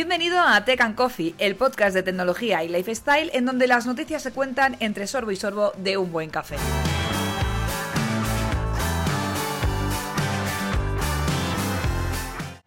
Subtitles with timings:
[0.00, 4.22] Bienvenido a Tech and Coffee, el podcast de tecnología y lifestyle en donde las noticias
[4.22, 6.56] se cuentan entre sorbo y sorbo de un buen café.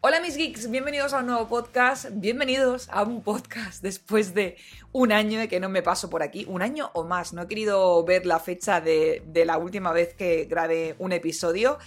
[0.02, 4.58] Hola mis geeks, bienvenidos a un nuevo podcast, bienvenidos a un podcast después de
[4.92, 7.48] un año de que no me paso por aquí, un año o más, no he
[7.48, 11.80] querido ver la fecha de, de la última vez que grabé un episodio.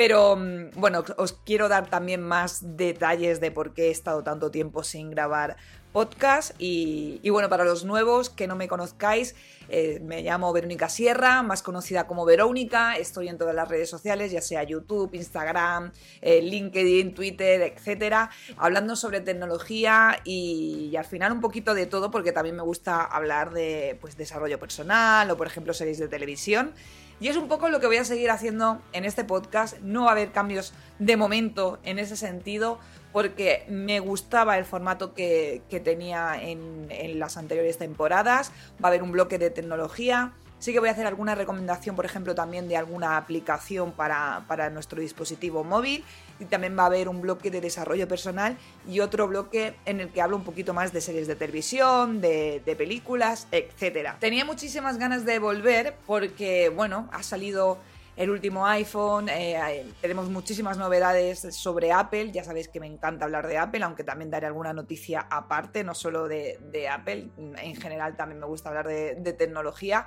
[0.00, 4.50] Pero mm, bueno, os quiero dar también más detalles de por qué he estado tanto
[4.50, 5.58] tiempo sin grabar
[5.92, 6.54] podcast.
[6.58, 9.34] Y, bueno, para los nuevos que no me conozcáis,
[9.68, 12.96] eh, me llamo Verónica Sierra, más conocida como Verónica.
[12.96, 18.96] Estoy en todas las redes sociales, ya sea YouTube, Instagram, eh, LinkedIn, Twitter, etcétera, hablando
[18.96, 23.98] sobre tecnología y, al final un poquito de todo, porque también me gusta hablar de
[24.00, 26.72] pues, desarrollo personal o, por ejemplo, series de televisión.
[27.20, 29.78] Y es un poco lo que voy a seguir haciendo en este podcast.
[29.80, 32.78] No va a haber cambios de momento en ese sentido,
[33.12, 38.52] porque me gustaba el formato que, tenía en, las anteriores temporadas.
[38.82, 42.04] Va a haber un bloque de tecnología, Sí que voy a hacer alguna recomendación, por
[42.04, 46.04] ejemplo, también de alguna aplicación para, nuestro dispositivo móvil.
[46.38, 50.10] Y también va a haber un bloque de desarrollo personal y otro bloque en el
[50.10, 54.16] que hablo un poquito más de series de televisión, de, películas, etc.
[54.20, 57.78] Tenía muchísimas ganas de volver porque, bueno, ha salido
[58.16, 63.24] el último iPhone, eh, eh, tenemos muchísimas novedades sobre Apple, ya sabéis que me encanta
[63.24, 68.16] hablar de Apple, aunque también daré alguna noticia aparte, no solo de, Apple, en general
[68.16, 70.06] también me gusta hablar de tecnología.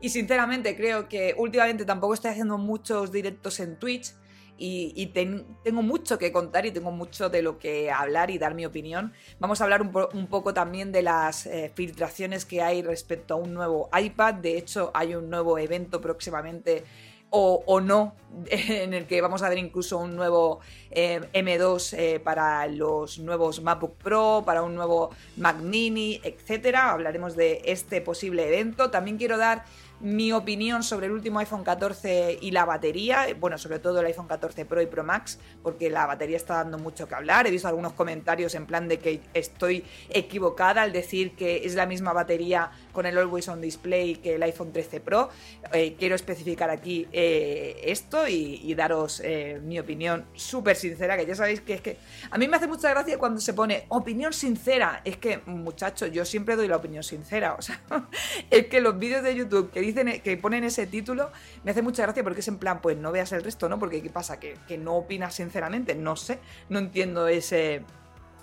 [0.00, 4.14] Y sinceramente creo que últimamente tampoco estoy haciendo muchos directos en Twitch
[4.60, 8.66] y, tengo mucho que contar y tengo mucho de lo que hablar y dar mi
[8.66, 9.12] opinión.
[9.38, 13.54] Vamos a hablar un, poco también de las eh, filtraciones que hay respecto a un
[13.54, 14.34] nuevo iPad.
[14.34, 16.84] De hecho, hay un nuevo evento próximamente
[17.30, 18.14] o, no,
[18.50, 20.60] en el que vamos a ver incluso un nuevo
[20.90, 26.92] eh, M2 eh, para los nuevos MacBook Pro, para un nuevo Mac Mini, etcétera.
[26.92, 28.90] Hablaremos de este posible evento.
[28.90, 29.64] También quiero dar
[30.00, 34.28] mi opinión sobre el último iPhone 14 y la batería, bueno, sobre todo el iPhone
[34.28, 37.46] 14 Pro y Pro Max, porque la batería está dando mucho que hablar.
[37.46, 41.86] He visto algunos comentarios en plan de que estoy equivocada al decir que es la
[41.86, 45.30] misma batería con el Always On Display que el iPhone 13 Pro.
[45.72, 51.34] Eh, quiero especificar aquí eh, esto y, daros eh, mi opinión súper sincera, que ya
[51.34, 51.96] sabéis que es que
[52.30, 55.00] a mí me hace mucha gracia cuando se pone opinión sincera.
[55.04, 57.56] Es que, muchachos, yo siempre doy la opinión sincera.
[57.58, 57.80] O sea,
[58.50, 61.30] es que los vídeos de YouTube que dicen que ponen ese título,
[61.64, 63.78] me hace mucha gracia porque es en plan, pues no veas el resto, ¿no?
[63.78, 64.38] Porque ¿qué pasa?
[64.38, 66.38] Que, que no opinas sinceramente, no sé,
[66.68, 67.82] no entiendo ese,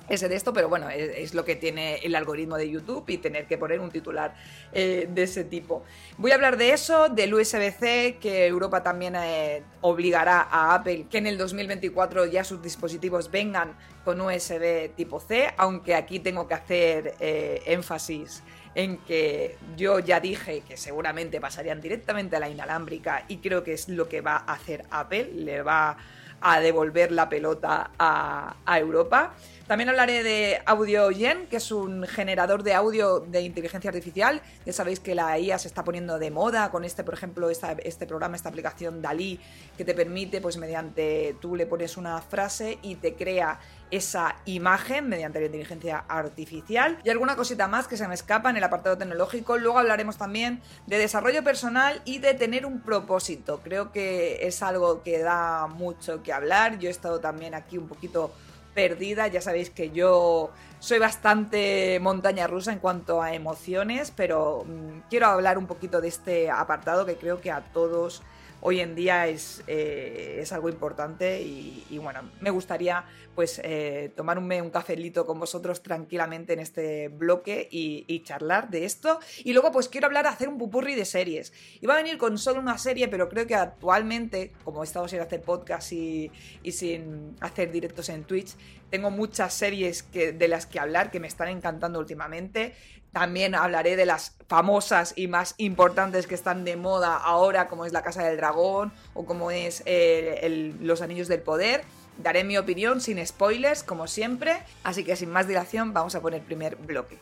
[0.09, 3.47] ese de esto, pero bueno, es, lo que tiene el algoritmo de YouTube y tener
[3.47, 4.35] que poner un titular
[4.71, 5.83] eh, de ese tipo.
[6.17, 11.17] Voy a hablar de eso, del USB-C, que Europa también eh, obligará a Apple que
[11.17, 16.53] en el 2024 ya sus dispositivos vengan con USB tipo C, aunque aquí tengo que
[16.53, 18.43] hacer eh, énfasis
[18.75, 23.73] en que yo ya dije que seguramente pasarían directamente a la inalámbrica y creo que
[23.73, 25.97] es lo que va a hacer Apple, le va
[26.41, 29.33] a devolver la pelota a, Europa.
[29.67, 34.41] También hablaré de AudioGen, que es un generador de audio de inteligencia artificial.
[34.65, 38.05] Ya sabéis que la IA se está poniendo de moda con este, por ejemplo, este
[38.05, 39.39] programa, esta aplicación Dalí,
[39.75, 43.59] que te permite, pues mediante tú le pones una frase y te crea
[43.91, 48.57] esa imagen mediante la inteligencia artificial y alguna cosita más que se me escapa en
[48.57, 49.57] el apartado tecnológico.
[49.57, 53.61] Luego hablaremos también de desarrollo personal y de tener un propósito.
[53.63, 56.79] Creo que es algo que da mucho que hablar.
[56.79, 58.33] Yo he estado también aquí un poquito
[58.73, 59.27] perdida.
[59.27, 65.27] Ya sabéis que yo soy bastante montaña rusa en cuanto a emociones, pero mm, quiero
[65.27, 68.21] hablar un poquito de este apartado que creo que a todos
[68.67, 74.59] hoy en día es, eh, es algo importante y, bueno, me gustaría pues eh, tomarme
[74.59, 79.19] un cafelito con vosotros tranquilamente en este bloque y, charlar de esto.
[79.43, 81.53] Y luego pues quiero hablar, hacer un pupurri de series.
[81.79, 85.19] Iba a venir con solo una serie, pero creo que actualmente, como he estado sin
[85.19, 86.31] hacer podcast y,
[86.71, 88.55] sin hacer directos en Twitch,
[88.89, 92.73] tengo muchas series que, de las que hablar que me están encantando últimamente.
[93.15, 97.93] También hablaré de las famosas y más importantes que están de moda ahora, como es
[97.93, 101.85] La Casa del Dragón o como es eh, Los Anillos del Poder.
[102.17, 104.57] Daré mi opinión sin spoilers, como siempre.
[104.83, 107.17] Así que sin más dilación, vamos a poner primer bloque.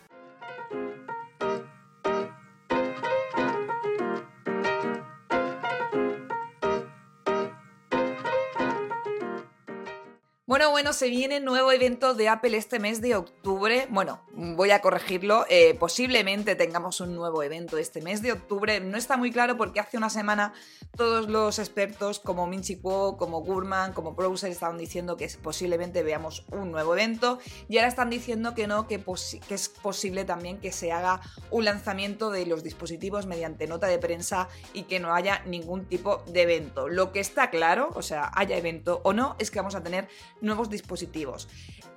[10.53, 13.87] Bueno, bueno, se viene nuevo evento de Apple este mes de octubre.
[13.89, 15.47] Bueno, voy a corregirlo.
[15.49, 18.79] Eh, posiblemente tengamos un nuevo evento este mes de octubre.
[18.79, 20.53] No está muy claro porque hace una semana
[20.95, 26.45] todos los expertos como Minchi Kuo, como Gurman, como Browser estaban diciendo que posiblemente veamos
[26.51, 27.39] un nuevo evento.
[27.67, 29.03] Y ahora están diciendo que no, que,
[29.47, 33.97] que es posible también que se haga un lanzamiento de los dispositivos mediante nota de
[33.97, 36.89] prensa y que no haya ningún tipo de evento.
[36.89, 40.07] Lo que está claro, o sea, haya evento o no, es que vamos a tener
[40.43, 41.47] nuevos dispositivos.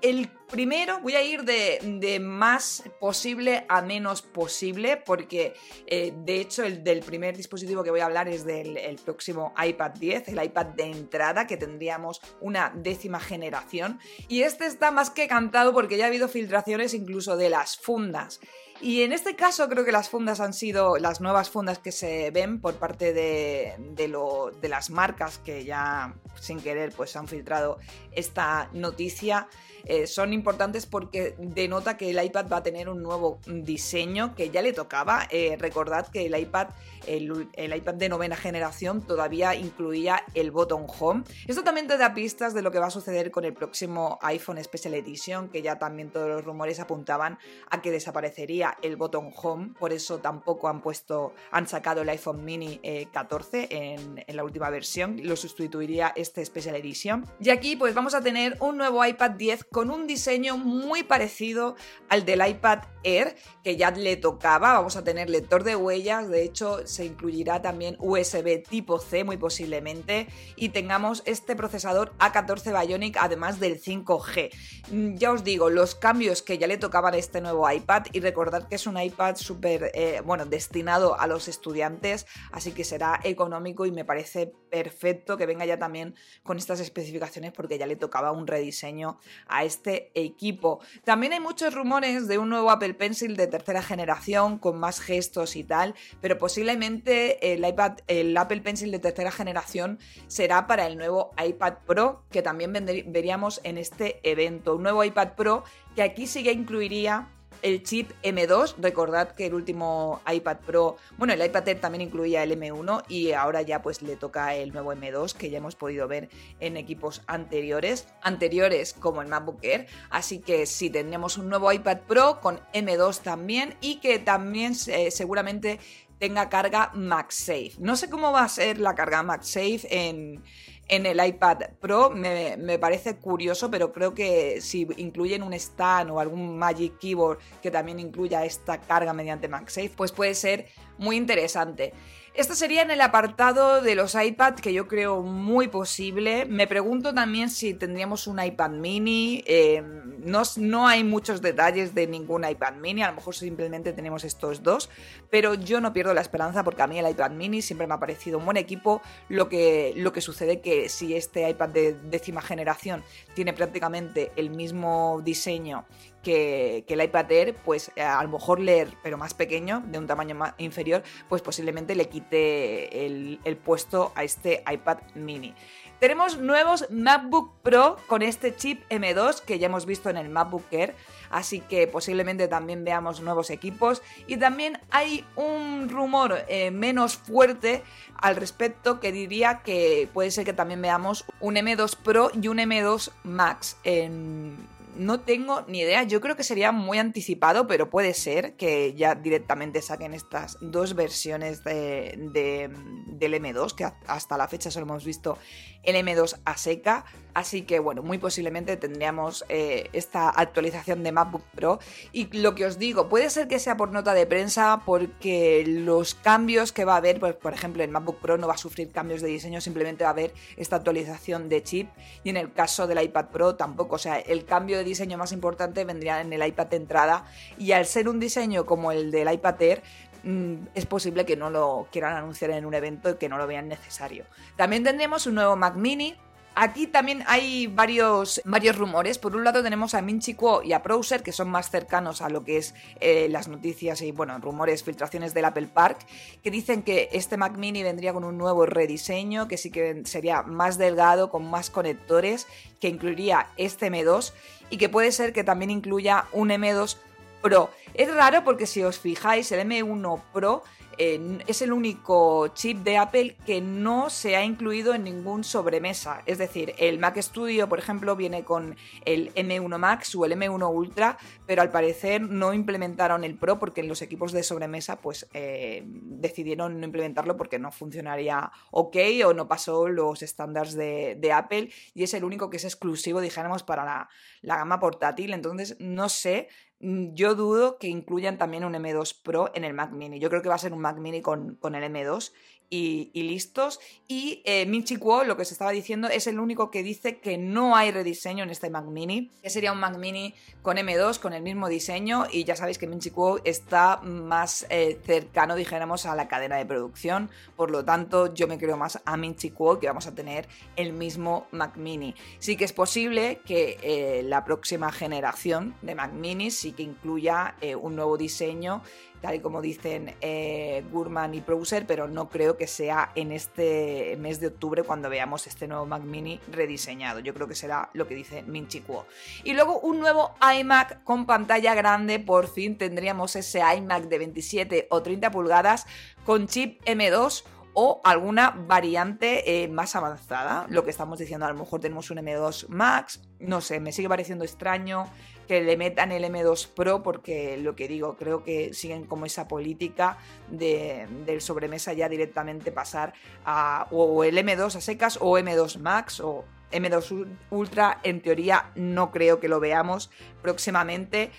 [0.03, 5.55] El primero, voy a ir de, más posible a menos posible, porque
[5.87, 9.93] eh, de hecho el del primer dispositivo que voy a hablar es del próximo iPad
[9.93, 13.99] 10, el iPad de entrada, que tendríamos una décima generación.
[14.29, 18.41] Y este está más que cantado porque ya ha habido filtraciones incluso de las fundas.
[18.81, 22.31] Y en este caso creo que las fundas han sido las nuevas fundas que se
[22.31, 27.78] ven por parte de, de, las marcas que ya sin querer pues han filtrado
[28.12, 29.49] esta noticia.
[29.88, 34.50] Eh, son importantes porque denota que el iPad va a tener un nuevo diseño que
[34.50, 35.28] ya le tocaba.
[35.31, 36.69] Eh, recordad que el iPad,
[37.06, 41.23] el, iPad de novena generación todavía incluía el botón home.
[41.46, 44.62] Esto también te da pistas de lo que va a suceder con el próximo iPhone
[44.62, 47.38] Special Edition, que ya también todos los rumores apuntaban
[47.70, 49.75] a que desaparecería el botón home.
[49.79, 52.81] Por eso tampoco han puesto, han sacado el iPhone Mini
[53.13, 55.21] 14 eh, en, en la última versión.
[55.23, 57.25] Lo sustituiría este Special Edition.
[57.41, 61.77] Y aquí pues vamos a tener un nuevo iPad 10 con un diseño muy parecido
[62.09, 64.73] al del iPad Air, que ya le tocaba.
[64.73, 69.37] Vamos a tener lector de huellas, de hecho se incluirá también USB tipo C muy
[69.37, 70.27] posiblemente
[70.57, 74.51] y tengamos este procesador A14 Bionic además del 5G.
[74.91, 78.21] Mm, ya os digo, los cambios que ya le tocaban a este nuevo iPad y
[78.21, 83.20] recordad que es un iPad súper, eh, bueno, destinado a los estudiantes, así que será
[83.25, 87.97] económico y me parece perfecto que venga ya también con estas especificaciones porque ya le
[87.97, 90.81] tocaba un rediseño a este equipo.
[91.05, 95.56] También hay muchos rumores de un nuevo Apple Pencil de tercera generación con más gestos
[95.56, 100.97] y tal, pero posiblemente el iPad, el Apple Pencil de tercera generación será para el
[100.97, 104.76] nuevo iPad Pro que también veríamos en este evento.
[104.76, 105.64] Un nuevo iPad Pro
[105.94, 107.29] que aquí sí que incluiría
[107.62, 108.76] el chip M2.
[108.79, 113.32] Recordad que el último iPad Pro, bueno, el iPad Air también incluía el M1 y
[113.32, 116.29] ahora ya pues le toca el nuevo M2 que ya hemos podido ver
[116.61, 119.87] en equipos anteriores, anteriores como el MacBook Air.
[120.11, 125.11] Así que sí, tendremos un nuevo iPad Pro con M2 también y que también eh,
[125.11, 125.79] seguramente
[126.19, 127.73] tenga carga MagSafe.
[127.79, 130.43] No sé cómo va a ser la carga MagSafe en
[130.88, 136.21] en el iPad Pro me, parece curioso, pero creo que si incluyen un stand o
[136.21, 140.67] algún Magic Keyboard que también incluya esta carga mediante MagSafe, pues puede ser
[140.99, 141.93] muy interesante.
[142.37, 146.44] Esto sería en el apartado de los iPad que yo creo muy posible.
[146.44, 149.43] Me pregunto también si tendríamos un iPad mini.
[149.47, 149.83] Eh,
[150.19, 154.62] no, no, hay muchos detalles de ningún iPad mini, a lo mejor simplemente tenemos estos
[154.62, 154.91] dos,
[155.31, 158.00] pero yo no pierdo la esperanza porque a mí el iPad mini siempre me ha
[158.00, 159.00] parecido un buen equipo.
[159.31, 163.02] Lo que, lo que sucede que si este iPad de décima generación
[163.35, 165.87] tiene prácticamente el mismo diseño
[166.26, 170.09] que, el iPad Air, pues eh, a lo mejor leer, pero más pequeño, de un
[170.09, 175.54] tamaño más inferior, pues posiblemente le quite el, puesto a este iPad mini.
[176.00, 180.64] Tenemos nuevos MacBook Pro con este chip M2 que ya hemos visto en el MacBook
[180.73, 180.95] Air,
[181.30, 184.02] así que posiblemente también veamos nuevos equipos.
[184.26, 187.83] Y también hay un rumor eh, menos fuerte
[188.16, 192.59] al respecto que diría que puede ser que también veamos un M2 Pro y un
[192.59, 196.03] M2 Max en no tengo ni idea.
[196.03, 200.95] Yo creo que sería muy anticipado, pero puede ser que ya directamente saquen estas dos
[200.95, 202.71] versiones de,
[203.07, 205.38] del M2, que hasta la fecha solo hemos visto
[205.83, 207.05] el M2 a seca.
[207.35, 211.79] Así que bueno, muy posiblemente tendríamos eh, esta actualización de MacBook Pro.
[212.12, 216.15] Y lo que os digo, puede ser que sea por nota de prensa porque los
[216.15, 218.91] cambios que va a haber, pues, por ejemplo, el MacBook Pro no va a sufrir
[218.91, 221.91] cambios de diseño, simplemente va a haber esta actualización de chip.
[222.25, 223.97] Y en el caso del iPad Pro tampoco.
[223.97, 227.25] O sea, el cambio de diseño más importante vendría en el iPad de entrada.
[227.59, 229.83] Y al ser un diseño como el del iPad Air,
[230.23, 233.47] mm, es posible que no lo quieran anunciar en un evento y que no lo
[233.47, 234.25] vean necesario.
[234.57, 236.16] También tendremos un nuevo Mac Mini
[236.59, 239.19] Aquí también hay varios, varios rumores.
[239.19, 242.31] Por un lado tenemos a Minchi Kuo y a Browser, que son más cercanos a
[242.31, 245.99] lo que es eh, las noticias y, bueno, rumores, filtraciones del Apple Park,
[246.43, 250.45] que dicen que este Mac Mini vendría con un nuevo rediseño, que sí que sería
[250.45, 252.47] más delgado, con más conectores,
[252.81, 254.33] que incluiría este M2
[254.71, 256.97] y que puede ser que también incluya un M2
[257.43, 257.69] Pro.
[257.93, 260.63] Es raro porque si os fijáis, el M1 Pro
[260.99, 266.23] es el único chip de Apple que no se ha incluido en ningún sobremesa.
[266.26, 270.73] Es decir, el Mac Studio, por ejemplo, viene con el M1 Max o el M1
[270.73, 275.26] Ultra, pero al parecer no implementaron el Pro porque en los equipos de sobremesa pues
[275.35, 281.71] eh, decidieron no implementarlo porque no funcionaría ok o no pasó los estándares de, Apple
[281.93, 284.09] y es el único que es exclusivo, dijéramos, para la,
[284.43, 285.35] la gama portátil.
[285.35, 286.49] Entonces, no sé
[286.80, 290.18] yo dudo que incluyan también un M2 Pro en el Mac Mini.
[290.18, 292.33] Yo creo que va a ser un Mac Mini con, con el M2
[292.70, 293.80] y, listos.
[294.08, 297.38] Y eh, Minchi Kuo, lo que se estaba diciendo, es el único que dice que
[297.38, 301.32] no hay rediseño en este Mac Mini, que sería un Mac Mini con M2, con
[301.32, 306.14] el mismo diseño, y ya sabéis que Minchi Kuo está más eh, cercano, dijéramos, a
[306.14, 309.87] la cadena de producción, por lo tanto yo me creo más a Minchi Kuo que
[309.87, 312.14] vamos a tener el mismo Mac Mini.
[312.38, 317.56] Sí que es posible que eh, la próxima generación de Mac Mini sí que incluya
[317.80, 318.82] un nuevo diseño
[319.26, 324.16] tal y como dicen eh, Gurman y Browser, pero no creo que sea en este
[324.21, 327.18] mes de octubre cuando veamos este nuevo Mac Mini rediseñado.
[327.18, 329.04] Yo creo que será lo que dice Minchi Kuo.
[329.42, 334.87] Y luego un nuevo iMac con pantalla grande, por fin tendríamos ese iMac de 27
[334.90, 335.87] o 30 pulgadas
[336.25, 337.42] con chip M2
[337.75, 340.66] o alguna variante eh, más avanzada.
[340.71, 344.09] Lo que estamos diciendo, a lo mejor tenemos un M2 Max, no sé, me sigue
[344.09, 345.11] pareciendo extraño
[345.47, 349.49] que le metan el M2 Pro porque lo que digo, creo que siguen como esa
[349.49, 350.19] política
[350.50, 356.21] de, del sobremesa ya directamente pasar a o el M2 a secas o M2 Max
[356.21, 360.11] o M2 Ultra, en teoría no creo que lo veamos
[360.43, 361.31] próximamente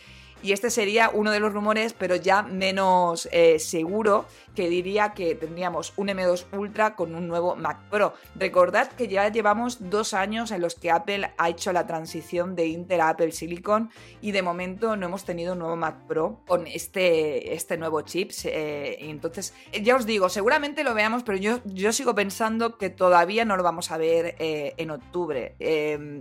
[0.43, 4.25] y este sería uno de los rumores, pero ya menos eh, seguro,
[4.55, 8.13] que diría que tendríamos un M2 Ultra con un nuevo Mac Pro.
[8.35, 12.67] Recordad que ya llevamos dos años en los que Apple ha hecho la transición de
[12.67, 13.89] Intel a Apple Silicon
[14.21, 18.31] y de momento no hemos tenido un nuevo Mac Pro con este, este nuevo chip.
[18.45, 23.45] Eh, entonces, ya os digo, seguramente lo veamos, pero yo, yo sigo pensando que todavía
[23.45, 25.55] no lo vamos a ver eh, en octubre.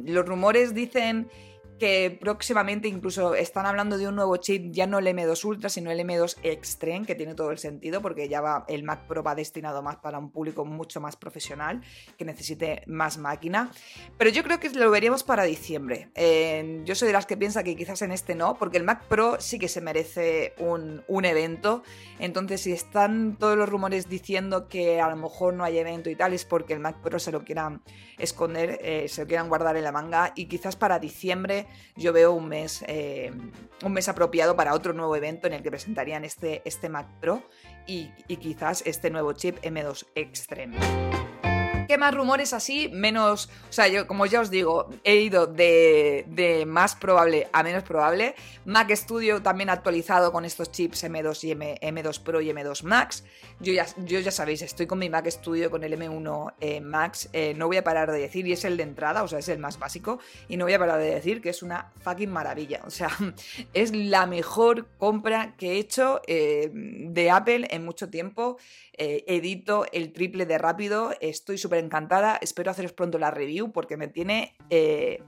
[0.04, 1.28] los rumores dicen
[1.78, 5.90] que próximamente incluso están hablando de un nuevo chip, ya no el M2 Ultra, sino
[5.90, 9.34] el M2 Extreme, que tiene todo el sentido porque ya va, el Mac Pro va
[9.34, 11.82] destinado más para un público mucho más profesional,
[12.16, 13.70] que necesite más máquina.
[14.16, 16.10] Pero yo creo que lo veríamos para diciembre.
[16.84, 19.40] yo soy de las que piensa que quizás en este no, porque el Mac Pro
[19.40, 21.82] sí que se merece un, evento.
[22.18, 26.14] Entonces, si están todos los rumores diciendo que a lo mejor no hay evento y
[26.14, 27.82] tal, es porque el Mac Pro se lo quieran
[28.18, 31.65] esconder, eh, se lo quieran guardar en la manga y quizás para diciembre
[31.96, 33.32] yo veo un mes, eh,
[33.84, 37.42] un mes apropiado para otro nuevo evento en el que presentarían este, este Mac Pro
[37.86, 40.76] y, y quizás este nuevo chip M2 Extreme.
[41.86, 42.88] ¿Qué más rumores así?
[42.92, 43.48] Menos.
[43.68, 48.34] O sea, yo, como ya os digo, he ido de, más probable a menos probable.
[48.64, 53.24] Mac Studio también actualizado con estos chips M2 y M, 2 Pro y M2 Max.
[53.60, 57.28] Yo ya, yo ya sabéis, estoy con mi Mac Studio con el M1 eh, Max.
[57.32, 59.48] Eh, no voy a parar de decir, y es el de entrada, o sea, es
[59.48, 60.18] el más básico.
[60.48, 62.82] Y no voy a parar de decir que es una fucking maravilla.
[62.84, 63.10] O sea,
[63.74, 68.58] es la mejor compra que he hecho eh, de Apple en mucho tiempo.
[68.98, 71.12] edito el triple de rápido.
[71.20, 72.38] Estoy súper encantada.
[72.40, 75.22] Espero haceros pronto la review porque me tiene, eh,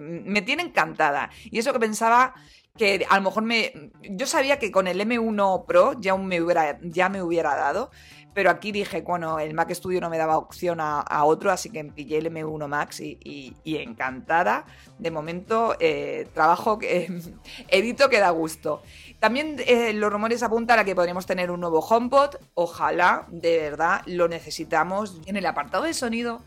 [0.00, 1.30] me tiene encantada.
[1.44, 2.34] Y eso que pensaba
[2.76, 3.90] que a lo mejor me...
[4.02, 7.90] Yo sabía que con el M1 Pro ya me hubiera, ya me hubiera dado,
[8.34, 11.84] pero aquí dije, bueno, el Mac Studio no me daba opción a, otro, así que
[11.84, 14.66] pillé el M1 Max y, encantada.
[14.98, 17.08] De momento, eh, trabajo que
[17.68, 18.82] edito que da gusto.
[19.20, 22.36] También eh, los rumores apuntan a que podríamos tener un nuevo HomePod.
[22.54, 25.20] Ojalá, de verdad, lo necesitamos.
[25.26, 26.42] En el apartado de sonido,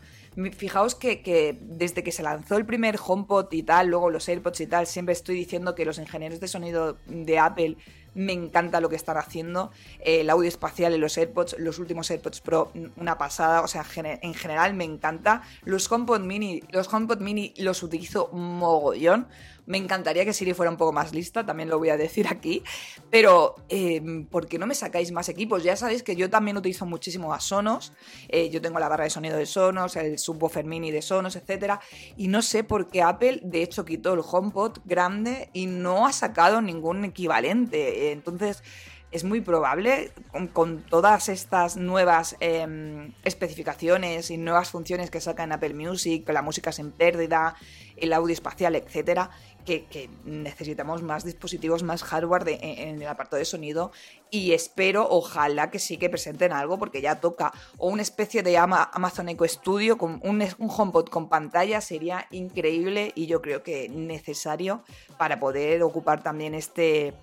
[0.52, 4.66] fijaos que, desde que se lanzó el primer HomePod y tal, luego los AirPods y
[4.66, 7.76] tal, siempre estoy diciendo que los ingenieros de sonido de Apple
[8.14, 9.70] me encanta lo que están haciendo.
[10.00, 13.62] Eh, el audio espacial en los AirPods, los últimos AirPods Pro, una pasada.
[13.62, 15.42] O sea, en general me encanta.
[15.62, 19.28] Los HomePod Mini, los HomePod Mini los utilizo mogollón.
[19.68, 22.62] Me encantaría que Siri fuera un poco más lista, también lo voy a decir aquí.
[23.10, 25.62] Pero, eh, ¿por qué no me sacáis más equipos?
[25.62, 27.92] Ya sabéis que yo también utilizo muchísimo a Sonos.
[28.28, 31.74] Eh, yo tengo la barra de sonido de Sonos, el subwoofer mini de Sonos, etc.
[32.16, 36.12] Y no sé por qué Apple, de hecho, quitó el HomePod grande y no ha
[36.14, 38.12] sacado ningún equivalente.
[38.12, 38.62] Entonces,
[39.10, 40.12] es muy probable,
[40.52, 46.42] con, todas estas nuevas em, especificaciones y nuevas funciones que saca en Apple Music, la
[46.42, 47.56] música sin pérdida,
[47.96, 49.30] el audio espacial, etcétera,
[49.64, 53.92] que, necesitamos más dispositivos, más hardware en, el apartado de sonido.
[54.30, 58.56] Y espero, ojalá que sí que presenten algo porque ya toca o una especie de
[58.56, 63.88] Amazon Echo Studio con un, un HomePod con pantalla sería increíble y yo creo que
[63.88, 64.82] necesario
[65.18, 67.14] para poder ocupar también este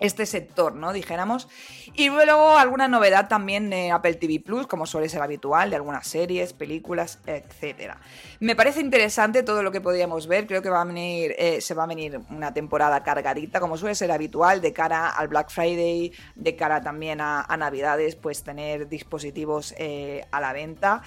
[0.00, 0.92] este sector, ¿no?
[0.92, 1.48] Dijéramos.
[1.94, 6.06] Y luego alguna novedad también de Apple TV Plus, como suele ser habitual, de algunas
[6.06, 7.94] series, películas, etc.
[8.40, 10.46] Me parece interesante todo lo que podríamos ver.
[10.46, 13.94] Creo que va a venir, eh, se va a venir una temporada cargadita, como suele
[13.94, 19.74] ser habitual, de cara al Black Friday, de cara también a, Navidades, pues tener dispositivos
[19.76, 21.02] eh, a la venta.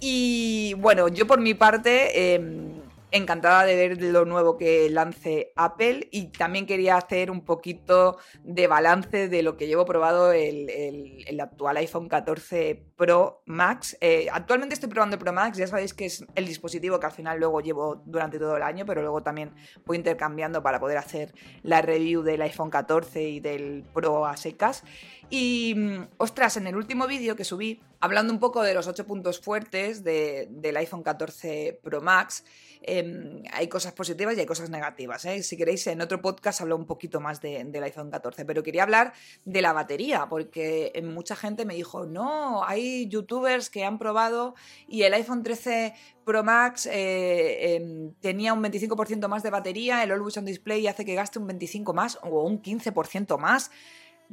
[0.00, 2.34] Y bueno, yo por mi parte.
[2.34, 2.74] Em,
[3.14, 8.66] encantada de ver lo nuevo que lance Apple y también quería hacer un poquito de
[8.66, 13.96] balance de lo que llevo probado el, el, actual iPhone 14 Pro Max.
[14.00, 17.12] Eh, actualmente estoy probando el Pro Max, ya sabéis que es el dispositivo que al
[17.12, 19.52] final luego llevo durante todo el año, pero luego también
[19.86, 24.82] voy intercambiando para poder hacer la review del iPhone 14 y del Pro a secas.
[25.30, 29.06] Y, mm, ostras, en el último vídeo que subí, hablando un poco de los 8
[29.06, 32.44] puntos fuertes del iPhone 14 Pro Max,
[32.86, 35.24] Em, hay cosas positivas y hay cosas negativas.
[35.24, 35.42] ¿eh?
[35.42, 39.14] Si queréis, en otro podcast hablo un poquito más del iPhone 14, pero quería hablar
[39.46, 44.54] de la batería, porque mucha gente me dijo, no, hay youtubers que han probado
[44.86, 45.94] y el iPhone 13
[46.26, 51.06] Pro Max eh, em, tenía un 25% más de batería, el Always On Display hace
[51.06, 53.70] que gaste un 25% más o un 15% más.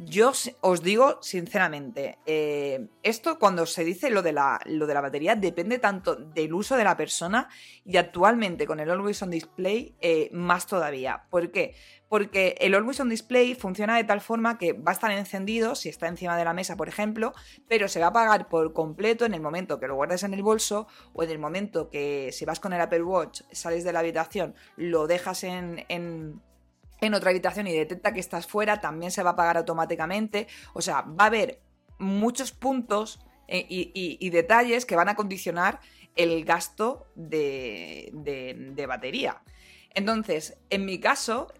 [0.04, 0.32] Yo
[0.62, 5.36] os digo sinceramente, eh, esto cuando se dice lo de, la, lo de la batería
[5.36, 7.50] depende tanto del uso de la persona
[7.86, 11.26] y actualmente con el Always On Display eh, más todavía.
[11.30, 11.76] ¿Por qué?
[12.10, 15.90] Porque el Always On Display funciona de tal forma que va a estar encendido si
[15.90, 17.34] está encima de la mesa, por ejemplo,
[17.68, 20.42] pero se va a apagar por completo en el momento que lo guardes en el
[20.42, 24.00] bolso o en el momento que si vas con el Apple Watch, sales de la
[24.00, 26.42] habitación, lo dejas en en
[27.14, 30.48] otra habitación y detecta que estás fuera, también se va a apagar automáticamente.
[30.74, 31.60] O sea, va a haber
[31.98, 35.82] muchos puntos eh, y, detalles que van a condicionar
[36.16, 38.12] el gasto de,
[38.88, 39.42] batería.
[39.94, 41.52] Entonces, en mi caso,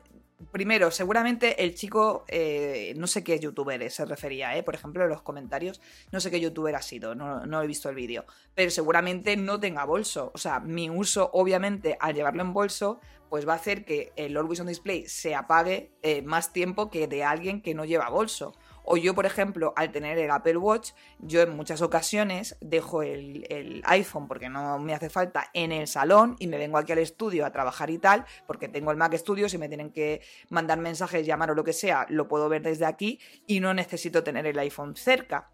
[0.52, 5.10] primero, seguramente el chico, eh, no sé qué youtuber se refería, eh, por ejemplo, en
[5.10, 8.26] los comentarios, no sé qué youtuber ha sido, no, no he visto el vídeo,
[8.56, 10.32] pero seguramente no tenga bolso.
[10.34, 13.00] O sea, mi uso, obviamente, al llevarlo en bolso,
[13.32, 17.08] pues va a hacer que el Always On Display se apague eh, más tiempo que
[17.08, 18.54] de alguien que no lleva bolso.
[18.84, 23.82] O yo, por ejemplo, al tener el Apple Watch, yo en muchas ocasiones dejo el,
[23.86, 27.46] iPhone porque no me hace falta en el salón y me vengo aquí al estudio
[27.46, 31.26] a trabajar y tal, porque tengo el Mac Studio, si me tienen que mandar mensajes,
[31.26, 34.58] llamar o lo que sea, lo puedo ver desde aquí y no necesito tener el
[34.60, 35.50] iPhone cerca.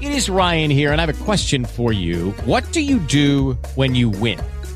[0.00, 2.32] It is Ryan here and I have a question for you.
[2.46, 4.38] What do you do when you win?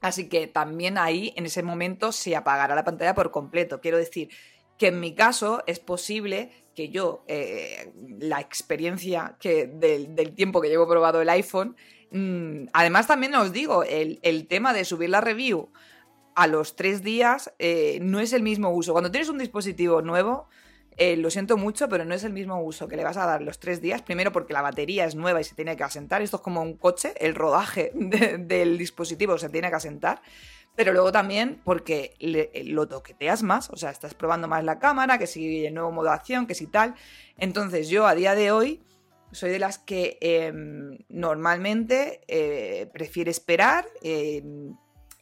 [0.00, 3.80] Así que también ahí, en ese momento, se apagará la pantalla por completo.
[3.80, 4.28] Quiero decir,
[4.78, 10.68] que en mi caso es posible que yo, eh, la experiencia que del, tiempo que
[10.68, 11.76] llevo probado el iPhone,
[12.10, 15.70] mm, además también os digo, el, tema de subir la review
[16.34, 18.92] a los tres días eh, no es el mismo uso.
[18.92, 20.48] Cuando tienes un dispositivo nuevo,
[20.96, 23.42] eh, lo siento mucho, pero no es el mismo uso que le vas a dar
[23.42, 24.02] los tres días.
[24.02, 26.22] Primero porque la batería es nueva y se tiene que asentar.
[26.22, 30.22] Esto es como un coche, el rodaje del dispositivo se tiene que asentar
[30.76, 32.14] pero luego también porque
[32.66, 36.08] lo toqueteas más, o sea, estás probando más la cámara, que si el nuevo modo
[36.08, 36.94] de acción, que si tal.
[37.38, 38.82] Entonces yo a día de hoy
[39.32, 43.86] soy de las que em, normalmente eh, prefiere esperar.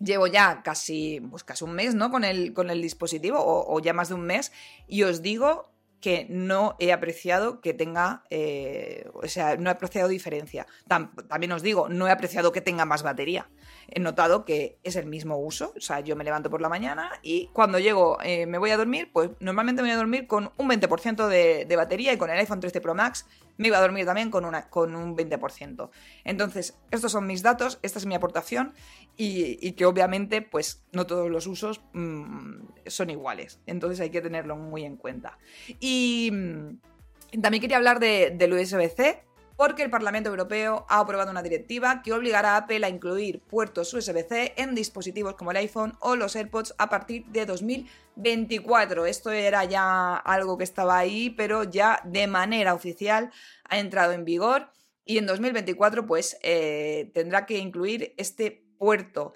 [0.05, 2.11] Llevo ya casi, pues casi un mes, ¿no?
[2.11, 4.53] Con el, con el dispositivo, o, o ya más de un mes,
[4.87, 10.07] y os digo que no he apreciado que tenga, eh, o sea, no he apreciado
[10.07, 10.67] diferencia.
[10.87, 13.49] también os digo, no he apreciado que tenga más batería.
[13.89, 17.11] He notado que es el mismo uso, o sea, yo me levanto por la mañana
[17.23, 20.51] y cuando llego, eh, me voy a dormir, pues normalmente me voy a dormir con
[20.57, 23.81] un 20% de, de batería y con el iPhone 13 Pro Max me iba a
[23.81, 25.91] dormir también con, una, con un 20%.
[26.25, 28.75] Entonces, estos son mis datos, esta es mi aportación
[29.17, 33.61] y, que obviamente pues no todos los usos mm, son iguales.
[33.67, 35.39] Entonces hay que tenerlo muy en cuenta.
[35.81, 39.23] Y mm, también quería hablar de, del USB-C
[39.57, 43.93] porque el Parlamento Europeo ha aprobado una directiva que obligará a Apple a incluir puertos
[43.95, 49.07] USB-C en dispositivos como el iPhone o los AirPods a partir de 2024.
[49.07, 53.31] Esto era ya algo que estaba ahí, pero ya de manera oficial
[53.69, 54.71] ha entrado en vigor
[55.05, 59.35] y en 2024 pues eh, tendrá que incluir este puerto.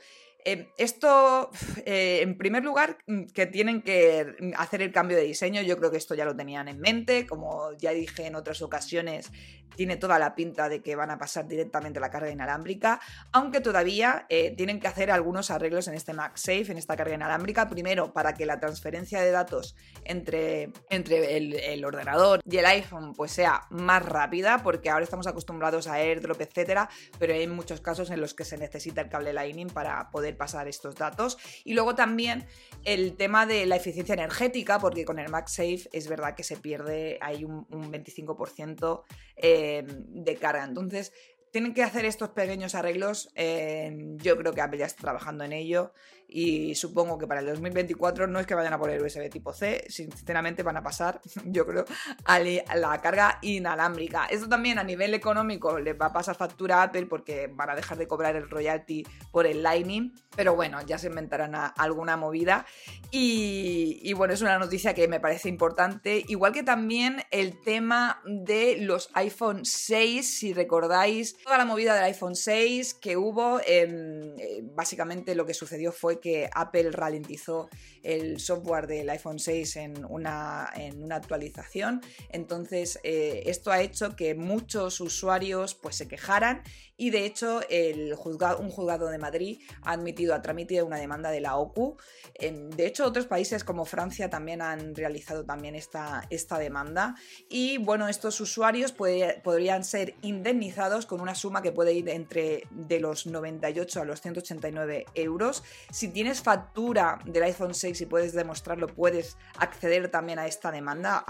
[0.51, 1.51] Eh, esto,
[1.85, 5.91] eh, en primer lugar, mm, que tienen que hacer el cambio de diseño, yo creo
[5.91, 9.31] que esto ya lo tenían en mente, como ya dije en otras ocasiones,
[9.79, 14.27] tiene toda la pinta de que van a pasar directamente la carga inalámbrica, aunque todavía
[14.29, 18.35] eh, tienen que hacer algunos arreglos en este MagSafe, en esta carga inalámbrica, primero para
[18.35, 24.05] que la transferencia de datos entre, entre el, ordenador y el iPhone pues sea más
[24.05, 28.45] rápida, porque ahora estamos acostumbrados a AirDrop, etcétera, pero hay muchos casos en los que
[28.45, 31.37] se necesita el cable Lightning para poder pasar estos datos.
[31.65, 32.47] Y luego también
[32.85, 37.19] el tema de la eficiencia energética, porque con el MagSafe es verdad que se pierde,
[37.21, 39.03] hay un, 25%
[39.37, 40.65] eh, de carga.
[40.65, 41.13] Entonces,
[41.51, 43.31] tienen que hacer estos pequeños arreglos.
[43.35, 45.93] Eh, yo creo que Apple ya está trabajando en ello
[46.31, 49.87] y supongo que para el 2024 no es que vayan a poner USB tipo C,
[49.89, 51.87] sinceramente van a pasar, yo creo,
[52.25, 54.27] a la carga inalámbrica.
[54.27, 57.75] Esto también a nivel económico les va a pasar factura a Apple porque van a
[57.75, 62.67] dejar de cobrar el royalty por el Lightning, pero bueno, ya se inventarán alguna movida.
[63.11, 68.77] Y, bueno, es una noticia que me parece importante, igual que también el tema de
[68.81, 75.35] los iPhone 6, si recordáis, toda la movida del iPhone 6 que hubo, eh, básicamente
[75.35, 77.69] lo que sucedió fue que Apple ralentizó
[78.03, 82.01] el software del iPhone 6 en una, en una actualización.
[82.31, 86.63] Entonces, eh, esto ha hecho que muchos usuarios pues, se quejaran
[87.01, 88.13] y de hecho el
[88.59, 91.97] un juzgado de Madrid ha admitido, ha tramitido una demanda de la OCU.
[92.41, 97.15] de hecho, otros países como Francia también han realizado también esta, esta demanda.
[97.49, 102.99] Y bueno, estos usuarios podrían ser indemnizados con una suma que puede ir entre de
[102.99, 105.63] los 98 a los 189 euros.
[105.93, 111.25] Si tienes factura del iPhone 6 y puedes demostrarlo, puedes acceder también a esta demanda.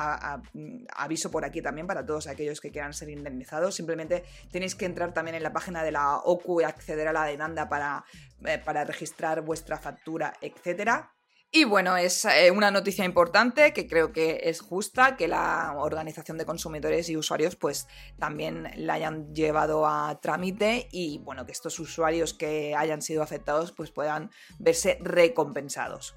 [0.95, 3.75] aviso por aquí también para todos aquellos que quieran ser indemnizados.
[3.75, 7.25] Simplemente tenéis que entrar también en la página de la OCU y acceder a la
[7.25, 8.05] demanda para,
[8.45, 11.18] eh, para registrar vuestra factura, etcétera.
[11.51, 16.37] Y bueno, es eh, una noticia importante que creo que es justa que la organización
[16.37, 17.87] de consumidores y usuarios pues
[18.19, 23.73] también la hayan llevado a trámite y bueno, que estos usuarios que hayan sido afectados
[23.73, 26.15] pues puedan verse recompensados.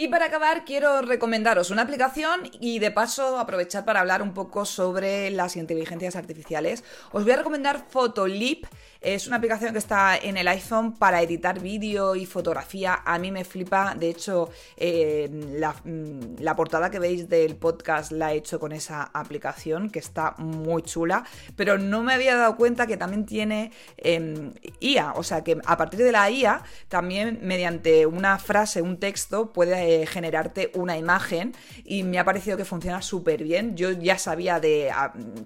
[0.00, 4.64] Y para acabar, quiero recomendaros una aplicación y de paso aprovechar para hablar un poco
[4.64, 6.84] sobre las inteligencias artificiales.
[7.12, 8.64] Os voy a recomendar Photolip.
[9.02, 13.00] Es una aplicación que está en el iPhone para editar vídeo y fotografía.
[13.04, 13.94] A mí me flipa.
[13.94, 19.10] De hecho, eh, mm, la, portada que veis del podcast la he hecho con esa
[19.12, 21.24] aplicación, que está muy chula.
[21.56, 25.12] Pero no me había dado cuenta que también tiene em, IA.
[25.16, 29.89] O sea que a partir de la IA, también mediante una frase, un texto, puede
[29.92, 31.52] eh, generarte una imagen
[31.84, 33.76] y me ha parecido que funciona súper bien.
[33.76, 34.88] Yo ya sabía de,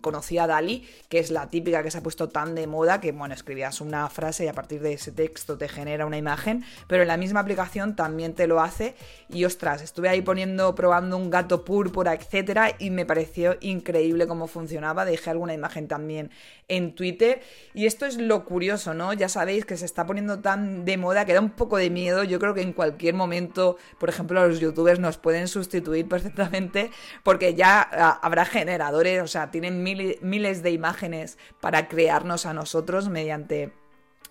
[0.02, 3.12] conocía a Dali, que es la típica que se ha puesto tan de moda, que
[3.12, 7.00] bueno, escribías una frase y a partir de ese texto te genera una imagen, pero
[7.00, 8.96] en la misma aplicación también te lo hace
[9.30, 14.46] y ostras, estuve ahí poniendo, probando un gato púrpura, etcétera, y me pareció increíble cómo
[14.46, 15.06] funcionaba.
[15.06, 16.30] Dejé alguna imagen también
[16.68, 17.40] en Twitter
[17.72, 19.12] y esto es lo curioso, ¿no?
[19.14, 22.24] Ya sabéis que se está poniendo tan de moda que da un poco de miedo.
[22.24, 26.90] Yo creo que en cualquier momento, por ejemplo, los youtubers nos pueden sustituir perfectamente
[27.22, 33.08] porque ya ah, habrá generadores, o sea, tienen miles de imágenes para crearnos a nosotros
[33.08, 33.72] mediante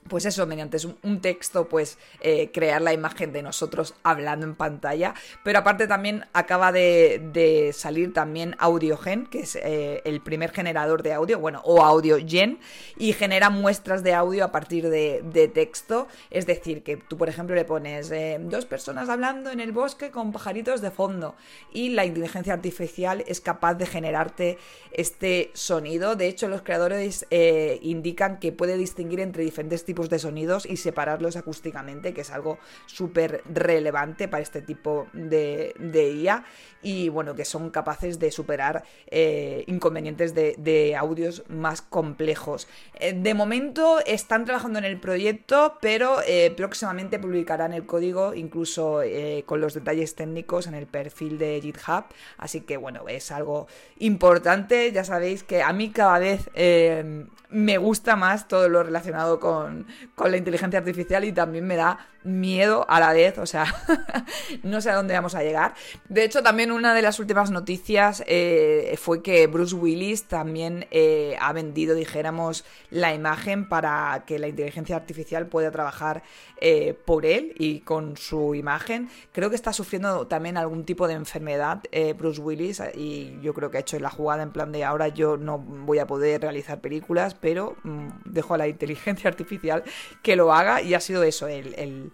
[0.08, 5.14] pues eso, mediante un texto, pues eh, crear la imagen de nosotros hablando en pantalla.
[5.44, 11.14] Pero aparte también acaba de, salir también AudioGen, que es eh, el primer generador de
[11.14, 12.60] audio, bueno, o AudioGen,
[12.98, 16.08] y genera muestras de audio a partir de, texto.
[16.30, 20.10] Es decir, que tú, por ejemplo, le pones eh, dos personas hablando en el bosque
[20.10, 21.36] con pajaritos de fondo,
[21.72, 24.58] y la inteligencia artificial es capaz de generarte
[24.92, 26.16] este sonido.
[26.16, 27.26] De hecho, los creadores
[27.82, 32.32] indican que puede distinguir entre diferentes tipos tipos de sonidos y separarlos acústicamente, que es
[32.32, 36.46] algo súper relevante para este tipo de, de, IA
[36.82, 42.68] y bueno, que son capaces de superar eh, inconvenientes de, audios más complejos.
[43.00, 49.02] Eh, de momento están trabajando en el proyecto, pero eh, próximamente publicarán el código, incluso
[49.46, 52.06] con los detalles técnicos en el perfil de GitHub,
[52.38, 53.68] así que bueno, es algo
[54.00, 56.50] importante, ya sabéis que a mí cada vez
[57.54, 59.83] me gusta más todo lo relacionado con,
[60.16, 63.66] con, la inteligencia artificial y también me da miedo a la vez, o sea,
[64.64, 65.74] no sé a dónde vamos a llegar.
[66.10, 71.36] De hecho, también una de las últimas noticias eh, fue que Bruce Willis también eh,
[71.40, 76.24] ha vendido, dijéramos, la imagen para que la inteligencia artificial pueda trabajar
[76.62, 79.10] eh, por él y con su imagen.
[79.32, 81.82] Creo que está sufriendo también algún tipo de enfermedad
[82.18, 85.38] Bruce Willis y yo creo que ha hecho la jugada en plan de ahora yo
[85.38, 89.84] no voy a poder realizar películas, pero mmm, dejo a la inteligencia artificial
[90.22, 92.12] que lo haga y ha sido eso, el,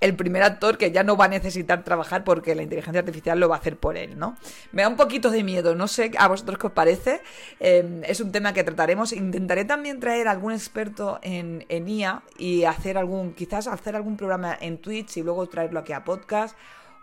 [0.00, 3.48] el, primer actor que ya no va a necesitar trabajar porque la inteligencia artificial lo
[3.48, 4.36] va a hacer por él, ¿no?
[4.72, 7.20] Me da un poquito de miedo, no sé a vosotros qué os parece,
[7.60, 12.64] eh, es un tema que trataremos, intentaré también traer algún experto en, en IA y
[12.64, 16.56] hacer algún, quizás hacer algún programa en Twitch y luego traerlo aquí a podcast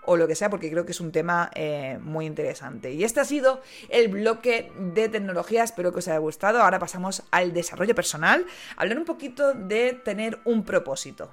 [0.05, 2.91] o lo que sea, porque creo que es un tema eh, muy interesante.
[2.91, 6.61] Y este ha sido el bloque de tecnología, espero que os haya gustado.
[6.61, 11.31] Ahora pasamos al desarrollo personal, hablar un poquito de tener un propósito.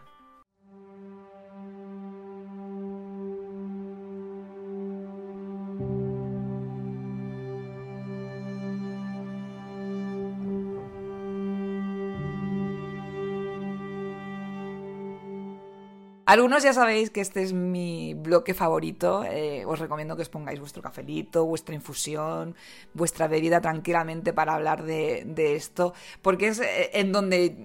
[16.31, 19.25] Algunos ya sabéis que este es mi bloque favorito.
[19.25, 22.55] Eh, os recomiendo que os pongáis vuestro cafelito, vuestra infusión,
[22.95, 27.57] vuestra bebida tranquilamente para hablar de, esto, porque es eh, en donde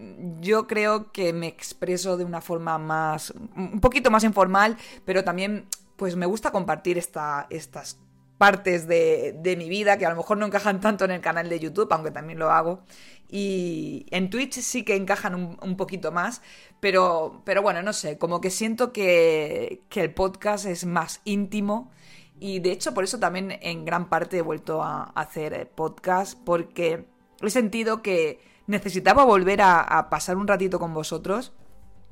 [0.41, 5.67] yo creo que me expreso de una forma más, un poquito más informal, pero también
[5.95, 7.99] pues me gusta compartir esta, estas
[8.39, 11.49] partes de, de, mi vida que a lo mejor no encajan tanto en el canal
[11.49, 12.81] de YouTube, aunque también lo hago.
[13.29, 16.41] Y en Twitch sí que encajan un, poquito más,
[16.79, 21.91] pero, pero bueno, no sé, como que siento que, que el podcast es más íntimo.
[22.39, 27.05] Y de hecho, por eso también en gran parte he vuelto a hacer podcast, porque
[27.41, 31.53] he sentido que necesitaba volver a pasar un ratito con vosotros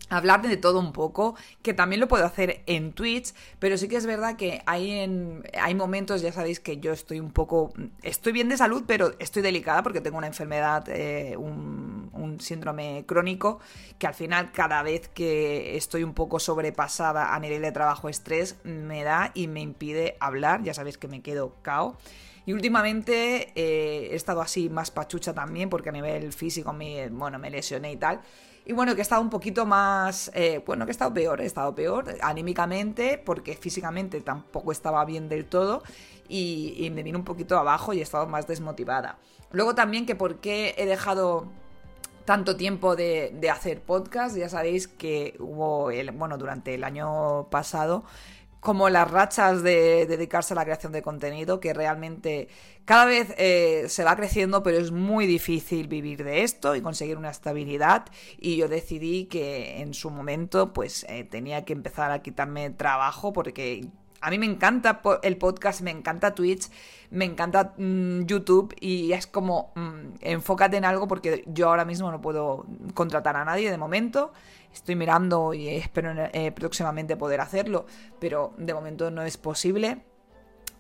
[0.10, 3.96] hablar de todo un poco, que también lo puedo hacer en Twitch, pero sí que
[3.96, 8.34] es verdad que hay, en, hay momentos, ya sabéis que yo estoy un poco, estoy
[8.34, 11.74] bien de salud, pero estoy delicada porque tengo una enfermedad, eh, un,
[12.40, 13.60] síndrome crónico,
[14.00, 18.56] que al final cada vez que estoy un poco sobrepasada a nivel de trabajo estrés,
[18.64, 21.96] me da y me impide hablar, ya sabéis que me quedo cao.
[22.48, 27.38] Y últimamente eh, he estado así más pachucha también, porque a nivel físico me, bueno,
[27.38, 28.22] me lesioné y tal.
[28.66, 31.46] Y bueno, que he estado un poquito más, eh, bueno, que he estado peor, he
[31.46, 35.84] estado peor anímicamente, porque físicamente tampoco estaba bien del todo
[36.30, 39.18] y, me vino un poquito abajo y he estado más desmotivada.
[39.52, 41.48] Luego también que por qué he dejado
[42.24, 47.48] tanto tiempo de, de hacer podcast, ya sabéis que hubo, el, bueno, durante el año
[47.50, 48.06] pasado
[48.64, 52.48] como las rachas de dedicarse a la creación de contenido, que realmente
[52.86, 57.18] cada vez eh, se va creciendo, pero es muy difícil vivir de esto y conseguir
[57.18, 58.06] una estabilidad.
[58.40, 63.34] Y yo decidí que en su momento, pues eh, tenía que empezar a quitarme trabajo
[63.34, 63.88] porque
[64.22, 66.70] a mí me encanta el podcast, me encanta Twitch,
[67.12, 72.10] me encanta mmm, YouTube y es como mmm, enfócate en algo porque yo ahora mismo
[72.10, 74.32] no puedo contratar a nadie de momento.
[74.74, 77.86] Estoy mirando y espero eh, próximamente poder hacerlo,
[78.20, 80.04] pero de momento no es posible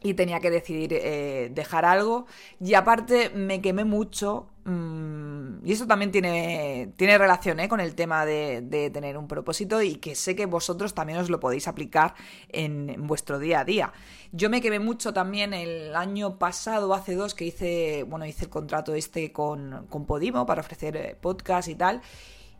[0.04, 2.28] y tenía que decidir eh, dejar algo.
[2.60, 4.48] Y aparte me quemé mucho.
[4.66, 7.70] Mmm, y eso también tiene, tiene relación ¿eh?
[7.70, 11.40] con el tema de, tener un propósito y que sé que vosotros también os lo
[11.40, 12.16] podéis aplicar
[12.50, 13.94] en, en, vuestro día a día.
[14.32, 18.50] Yo me quemé mucho también el año pasado, hace dos, que hice, bueno, hice el
[18.50, 22.02] contrato este con, con Podimo para ofrecer podcast y tal.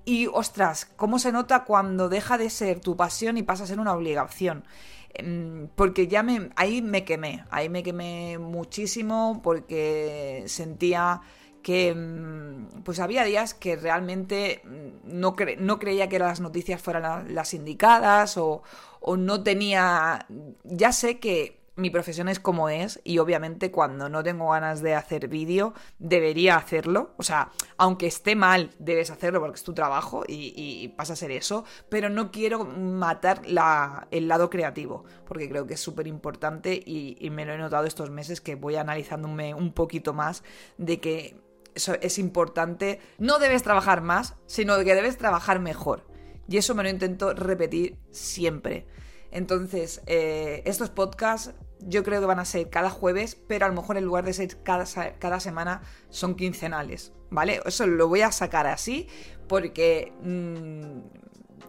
[0.06, 3.80] Y ostras, ¿cómo se nota cuando deja de ser tu pasión y pasa a ser
[3.80, 4.66] una obligación?
[5.14, 11.22] Em, porque ya me ahí me quemé, ahí me quemé muchísimo porque sentía
[11.62, 16.82] que em, pues había días que realmente mm, no, cre no creía que las noticias
[16.82, 18.64] fueran las indicadas o,
[19.02, 20.26] o no tenía
[20.64, 24.96] ya sé que mi profesión es como es y obviamente cuando no tengo ganas de
[24.96, 27.14] hacer vídeo debería hacerlo.
[27.18, 31.32] O sea, aunque esté mal, debes hacerlo porque es tu trabajo y, pasa a ser
[31.32, 36.74] eso, pero no quiero matar la, el lado creativo porque creo que es súper importante
[36.74, 40.44] y, y me lo he notado estos meses que voy analizándome un poquito más
[40.78, 41.36] de que
[41.76, 43.00] eso es importante.
[43.18, 46.06] No debes trabajar más, sino que debes trabajar mejor.
[46.48, 48.86] Y eso me lo intento repetir siempre.
[49.34, 53.76] Entonces, eh, estos podcasts yo creo que van a ser cada jueves, pero a lo
[53.76, 54.86] mejor en lugar de ser cada,
[55.20, 57.60] cada semana son quincenales, ¿vale?
[57.66, 59.08] Eso lo voy a sacar así
[59.48, 60.14] porque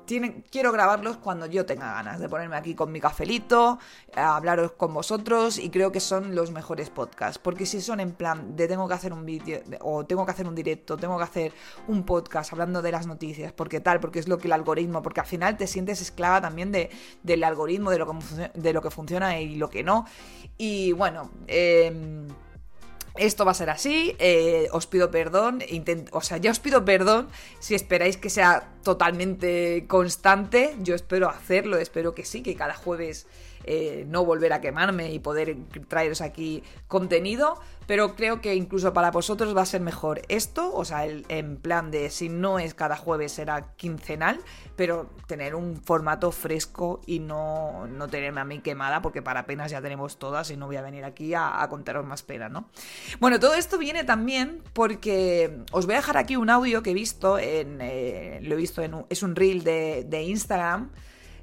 [0.04, 3.78] quiero grabarlos cuando yo tenga ganas de ponerme aquí con mi cafelito,
[4.14, 7.38] a hablaros con vosotros y creo que son los mejores podcasts.
[7.38, 10.46] Porque si son en plan de tengo que hacer un vídeo o tengo que hacer
[10.46, 11.52] un directo, tengo que hacer
[11.88, 15.20] un podcast hablando de las noticias, porque tal, porque es lo que el algoritmo, porque
[15.20, 16.90] al final te sientes esclava también de,
[17.22, 20.06] del algoritmo, de lo, que, de lo que funciona y lo que no.
[20.58, 22.26] Y bueno, eh
[23.16, 25.62] esto va a ser así, eh, os pido perdón,
[26.10, 27.28] o sea, ya os pido perdón
[27.60, 33.26] si esperáis que sea totalmente constante, yo espero hacerlo, espero que sí, que cada jueves
[33.64, 35.56] eh, no volver a quemarme y poder
[35.88, 40.84] traeros aquí contenido, pero creo que incluso para vosotros va a ser mejor esto, o
[40.84, 44.40] sea, el, en plan de si no es cada jueves será quincenal,
[44.76, 49.70] pero tener un formato fresco y no, no tenerme a mí quemada, porque para apenas
[49.70, 52.68] ya tenemos todas y no voy a venir aquí a, contaros más pena, ¿no?
[53.20, 56.94] Bueno, todo esto viene también porque os voy a dejar aquí un audio que he
[56.94, 60.90] visto en, eh, lo he visto en es un reel de, de Instagram,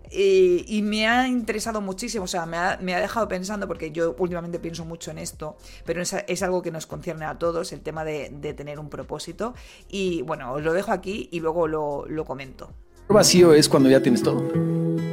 [0.10, 4.84] y, me ha interesado muchísimo, o sea, me ha, dejado pensando, porque yo últimamente pienso
[4.84, 8.80] mucho en esto, pero es, algo que nos concierne a todos, el tema de, tener
[8.80, 9.54] un propósito.
[9.90, 12.70] Y bueno, os lo dejo aquí y luego lo, lo comento.
[13.10, 14.42] El vacío es cuando ya tienes todo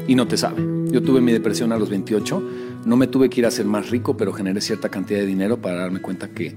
[0.06, 0.62] y no te sabe.
[0.90, 2.42] Yo tuve mi depresión a los 28,
[2.84, 5.60] no me tuve que ir a ser más rico, pero generé cierta cantidad de dinero
[5.60, 6.56] para darme cuenta que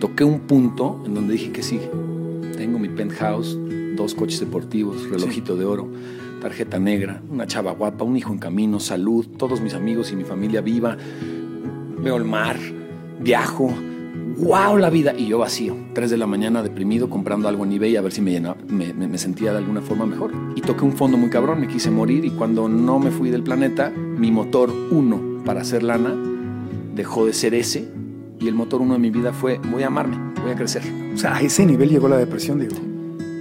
[0.00, 1.80] toqué un punto en donde dije que sí,
[2.56, 3.56] tengo mi penthouse,
[3.96, 5.88] dos coches deportivos, relojito de oro
[6.42, 10.24] tarjeta negra, una chava guapa, un hijo en camino, salud, todos mis amigos y mi
[10.24, 10.96] familia viva,
[12.00, 12.56] veo el mar,
[13.20, 13.72] viajo,
[14.38, 17.94] wow la vida y yo vacío, tres de la mañana deprimido comprando algo en eBay
[17.94, 20.32] a ver si me, llenaba, me, sentía de alguna forma mejor.
[20.56, 23.44] Y toqué un fondo muy cabrón, me quise morir y cuando no me fui del
[23.44, 26.12] planeta, mi motor uno para hacer lana
[26.92, 27.88] dejó de ser ese
[28.40, 30.82] y el motor uno de mi vida fue voy a amarme, voy a crecer.
[31.14, 32.74] O sea, a ese nivel llegó la depresión, digo.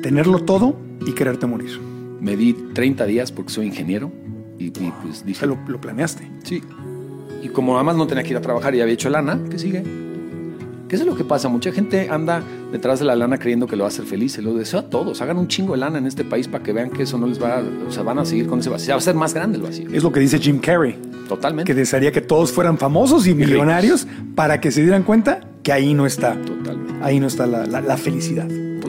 [0.03, 1.90] Tenerlo todo y quererte morir.
[2.21, 4.11] Me di 30 días porque soy ingeniero
[4.59, 5.47] y, pues dije...
[5.47, 6.29] ¿Lo, ¿Lo, planeaste?
[6.43, 6.61] Sí.
[7.41, 9.83] Y como además no tenía que ir a trabajar y había hecho lana, ¿qué sigue?
[10.87, 11.49] ¿Qué es lo que pasa?
[11.49, 14.33] Mucha gente anda detrás de la lana creyendo que lo va a hacer feliz.
[14.33, 15.21] Se lo deseo a todos.
[15.21, 17.41] Hagan un chingo de lana en este país para que vean que eso no les
[17.41, 17.63] va...
[17.87, 18.93] O sea, van a seguir con ese vacío.
[18.93, 19.89] Va a ser más grande el vacío.
[19.91, 20.99] Es lo que dice Jim Carrey.
[21.27, 21.71] Totalmente.
[21.71, 24.05] Que desearía que todos fueran famosos y millonarios
[24.35, 26.35] para que se dieran cuenta que ahí no está.
[26.35, 26.93] Totalmente.
[27.01, 28.47] Ahí no está la, la felicidad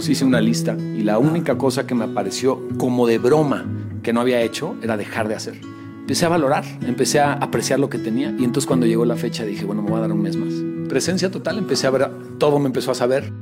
[0.08, 3.64] hice una lista y la única cosa que me apareció como de broma
[4.02, 5.60] que no había hecho era dejar de hacer.
[6.00, 9.44] Empecé a valorar, empecé a apreciar lo que tenía y entonces cuando llegó la fecha
[9.44, 10.52] dije, bueno, me voy a dar un mes más.
[10.88, 13.32] Presencia total, empecé a ver, todo me empezó a saber.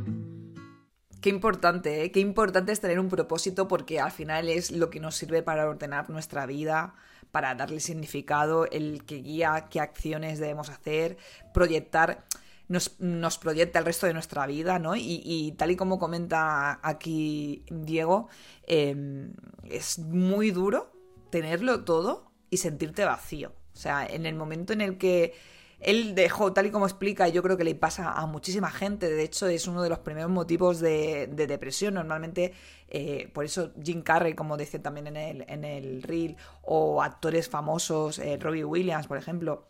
[1.20, 2.12] Qué importante, ¿eh?
[2.12, 5.68] qué importante es tener un propósito porque al final es lo que nos sirve para
[5.68, 6.94] ordenar nuestra vida,
[7.31, 11.16] para darle significado, el que guía qué acciones debemos hacer,
[11.53, 12.25] proyectar
[12.70, 14.94] nos, proyecta el resto de nuestra vida, ¿no?
[14.96, 18.28] Y, tal y como comenta aquí Diego,
[18.66, 19.33] em,
[19.68, 20.92] es muy duro
[21.30, 23.52] tenerlo todo y sentirte vacío.
[23.74, 25.35] O sea, en el momento en el que
[25.80, 29.11] él dejó, tal y como explica, yo creo que le pasa a muchísima gente.
[29.11, 31.94] De hecho, es uno de los primeros motivos de, depresión.
[31.94, 32.52] Normalmente,
[32.88, 37.48] eh, por eso Jim Carrey, como dice también en el, en el reel, o actores
[37.48, 39.69] famosos, eh, Robbie Williams, por ejemplo,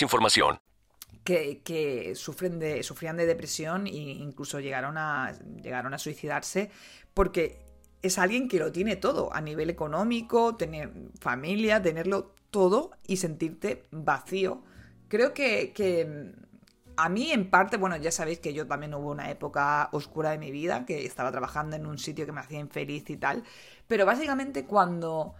[0.00, 0.60] información
[1.24, 5.32] que, sufren de, sufrían de depresión e incluso llegaron a,
[5.62, 6.70] llegaron a suicidarse
[7.14, 7.60] porque
[8.02, 10.90] es alguien que lo tiene todo, a nivel económico, tener
[11.20, 14.62] familia, tenerlo todo y sentirte vacío.
[15.08, 15.72] Creo que,
[16.96, 20.38] a mí en parte, bueno, ya sabéis que yo también hubo una época oscura de
[20.38, 23.44] mi vida, que estaba trabajando en un sitio que me hacía infeliz y tal,
[23.86, 25.34] pero básicamente cuando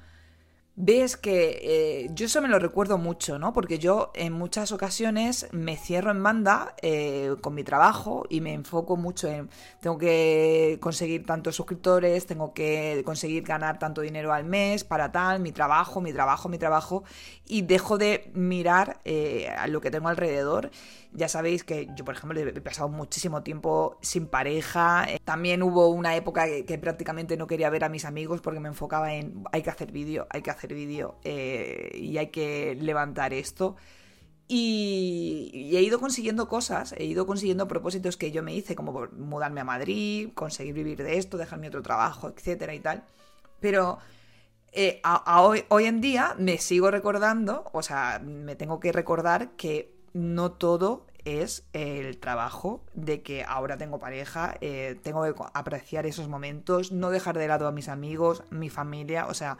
[0.75, 3.53] ves que eh, yo eso me lo recuerdo mucho, ¿no?
[3.53, 8.55] Porque yo en muchas ocasiones me cierro en banda eh, con mi trabajo y me
[8.55, 9.51] enfoco mucho en
[9.81, 15.41] tengo que conseguir tantos suscriptores, tengo que conseguir ganar tanto dinero al mes para tal,
[15.41, 17.05] mi trabajo, mi trabajo, mi trabajo
[17.47, 20.71] y dejo de mirar eh, a lo que tengo alrededor.
[21.15, 25.07] Ya sabéis que yo, por ejemplo, he pasado muchísimo tiempo sin pareja.
[25.25, 29.15] También hubo una época que, prácticamente no quería ver a mis amigos porque me enfocaba
[29.15, 33.77] en hay que hacer vídeo, hay que hacer vídeo eh, y hay que levantar esto.
[34.49, 39.61] Y, he ido consiguiendo cosas, he ido consiguiendo propósitos que yo me hice, como mudarme
[39.61, 43.05] a Madrid, conseguir vivir de esto, dejar mi otro trabajo, etcétera y tal.
[43.61, 43.99] Pero
[44.73, 49.92] eh, hoy, hoy en día me sigo recordando, o sea, me tengo que recordar que
[50.13, 56.29] no todo es el trabajo de que ahora tengo pareja, eh, tengo que apreciar esos
[56.29, 59.59] momentos, no dejar de lado a mis amigos, mi familia, o sea,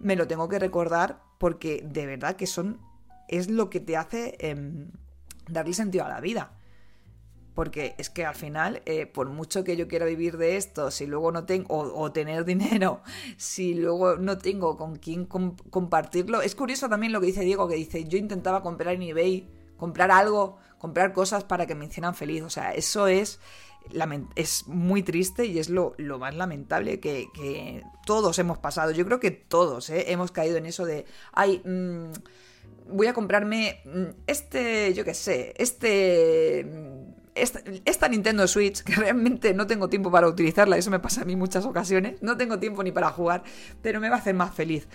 [0.00, 2.80] me lo tengo que recordar porque de verdad que son
[3.28, 4.88] es lo que te hace eh,
[5.48, 6.52] darle sentido a la vida.
[7.54, 11.06] Porque es que al final, eh, por mucho que yo quiera vivir de esto, si
[11.06, 13.00] luego no tengo, o, tener dinero,
[13.36, 16.42] si luego no tengo con quién com compartirlo.
[16.42, 19.48] Es curioso también lo que dice Diego, que dice, yo intentaba comprar en eBay,
[19.84, 22.42] comprar algo, comprar cosas para que me hicieran feliz.
[22.42, 23.38] O sea, eso es,
[24.34, 28.92] es muy triste y es lo, lo más lamentable que, que, todos hemos pasado.
[28.92, 30.06] Yo creo que todos ¿eh?
[30.08, 32.12] hemos caído en eso de, ay, mmm,
[32.88, 33.82] voy a comprarme
[34.26, 36.66] este, yo qué sé, este
[37.34, 41.24] esta, esta, Nintendo Switch, que realmente no tengo tiempo para utilizarla, eso me pasa a
[41.24, 43.42] mí muchas ocasiones, no tengo tiempo ni para jugar,
[43.82, 44.86] pero me va a hacer más feliz.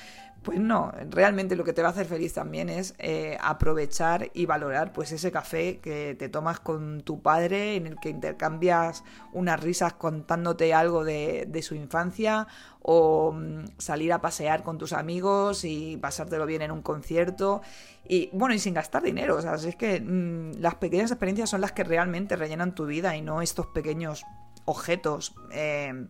[0.43, 4.45] Pues no, realmente lo que te va a hacer feliz también es eh, aprovechar y
[4.45, 9.59] valorar pues ese café que te tomas con tu padre, en el que intercambias unas
[9.59, 12.47] risas contándote algo de, su infancia,
[12.81, 17.61] o um, salir a pasear con tus amigos y pasártelo bien en un concierto.
[18.07, 19.35] Y bueno, y sin gastar dinero.
[19.35, 23.17] O sea, es que mmm, las pequeñas experiencias son las que realmente rellenan tu vida
[23.17, 24.23] y no estos pequeños
[24.63, 26.07] objetos eh,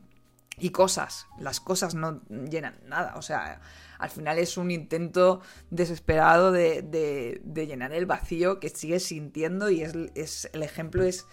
[0.60, 1.26] y cosas.
[1.40, 3.16] Las cosas no llenan nada.
[3.16, 3.60] O sea,
[4.00, 10.50] al final es un intento desesperado de, llenar el vacío que sigues sintiendo y es,
[10.54, 11.28] el ejemplo es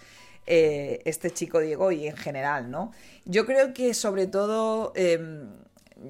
[0.45, 2.91] eh, este chico Diego y en general, ¿no?
[3.25, 5.47] Yo creo que sobre todo, eh,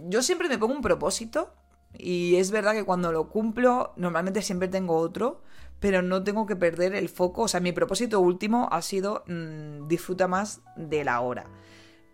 [0.10, 1.53] yo siempre me pongo un propósito
[1.97, 5.41] y es verdad que cuando lo cumplo, normalmente siempre tengo otro,
[5.80, 9.88] pero no tengo que perder el foco, o sea, mi propósito último ha sido mmm,
[9.88, 11.45] disfruta más de la hora.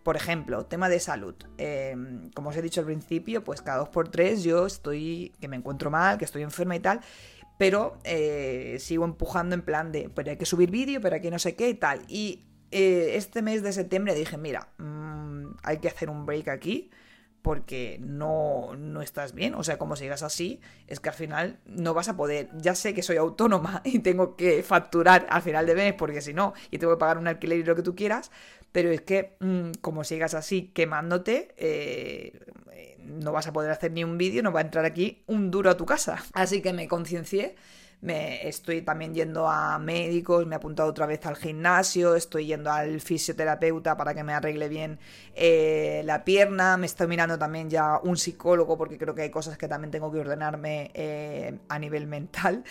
[0.04, 1.34] Por ejemplo, tema de salud.
[1.58, 1.96] Eh,
[2.34, 5.56] como os he dicho al principio, pues cada dos por tres yo estoy, que me
[5.56, 7.00] encuentro mal, que estoy enferma y tal,
[7.58, 11.30] pero eh, sigo empujando en plan de, pero hay que subir vídeo, pero hay que
[11.30, 12.02] no sé qué y tal.
[12.06, 16.90] Y eh, este mes de septiembre dije, mira, mmm, hay que hacer un break aquí
[17.44, 19.54] porque no, no estás bien.
[19.54, 22.48] O sea, como sigas así, es que al final no vas a poder.
[22.56, 26.32] Ya sé que soy autónoma y tengo que facturar al final de mes, porque si
[26.32, 28.30] no, y tengo que pagar un alquiler y lo que tú quieras,
[28.72, 32.32] pero es que mmm, como sigas así quemándote, eh,
[33.00, 35.68] no vas a poder hacer ni un vídeo, no va a entrar aquí un duro
[35.68, 36.24] a tu casa.
[36.32, 37.56] Así que me conciencié.
[38.04, 42.70] Me estoy también yendo a médicos, me he apuntado otra vez al gimnasio, estoy yendo
[42.70, 44.98] al fisioterapeuta para que me arregle bien
[45.34, 49.56] eh, la pierna, me estoy mirando también ya un psicólogo porque creo que hay cosas
[49.56, 52.64] que también tengo que ordenarme eh, a nivel mental.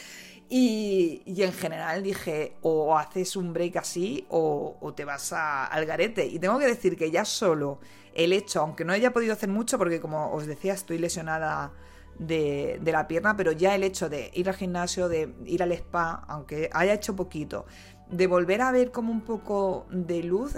[0.50, 6.28] Y, y, en general dije, o haces un break así o, te vas al garete.
[6.28, 7.80] Y tengo que decir que ya solo
[8.14, 11.72] el hecho, aunque no haya podido hacer mucho porque como os decía estoy lesionada
[12.20, 16.24] de, la pierna, pero ya el hecho de ir al gimnasio, de ir al spa,
[16.28, 17.66] aunque haya hecho poquito,
[18.10, 20.56] de volver a ver como un poco de luz,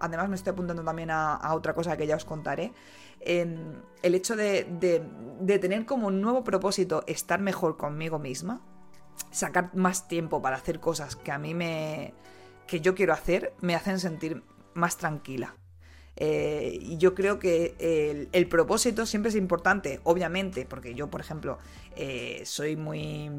[0.00, 2.72] además me estoy apuntando también a, otra cosa que ya os contaré,
[3.20, 3.56] eh,
[4.02, 4.66] el hecho de,
[5.40, 8.62] de tener como un nuevo propósito, estar mejor conmigo misma,
[9.30, 12.14] sacar más tiempo para hacer cosas que a mí me...
[12.66, 14.42] que yo quiero hacer, me hacen sentir
[14.74, 15.54] más tranquila.
[16.16, 21.58] Eh, y yo creo que el, propósito siempre es importante, obviamente, porque yo, por ejemplo,
[21.94, 23.30] eh, soy muy,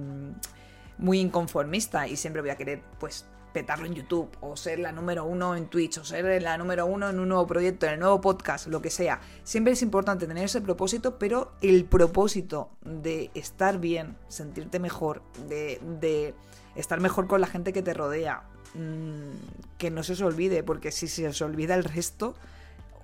[0.98, 5.26] muy inconformista y siempre voy a querer, pues, petarlo en YouTube, o ser la número
[5.26, 8.22] uno en Twitch, o ser la número uno en un nuevo proyecto, en el nuevo
[8.22, 9.20] podcast, lo que sea.
[9.44, 15.82] Siempre es importante tener ese propósito, pero el propósito de estar bien, sentirte mejor, de,
[16.00, 16.36] de
[16.76, 18.44] estar mejor con la gente que te rodea,
[18.76, 19.32] mmm,
[19.80, 22.36] que no se os olvide, porque si se os olvida el resto,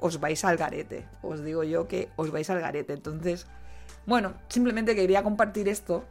[0.04, 1.08] os vais al garete.
[1.24, 2.92] Os digo yo que os vais al garete.
[2.94, 3.48] Entonces,
[4.06, 6.04] bueno, simplemente quería compartir esto.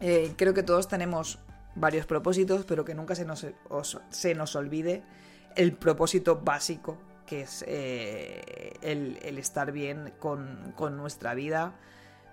[0.00, 1.38] Eh, creo que todos tenemos
[1.74, 5.02] varios propósitos, pero que nunca se nos, os- se nos olvide
[5.56, 11.72] el propósito básico, que es eh, el, el estar bien con, con nuestra vida.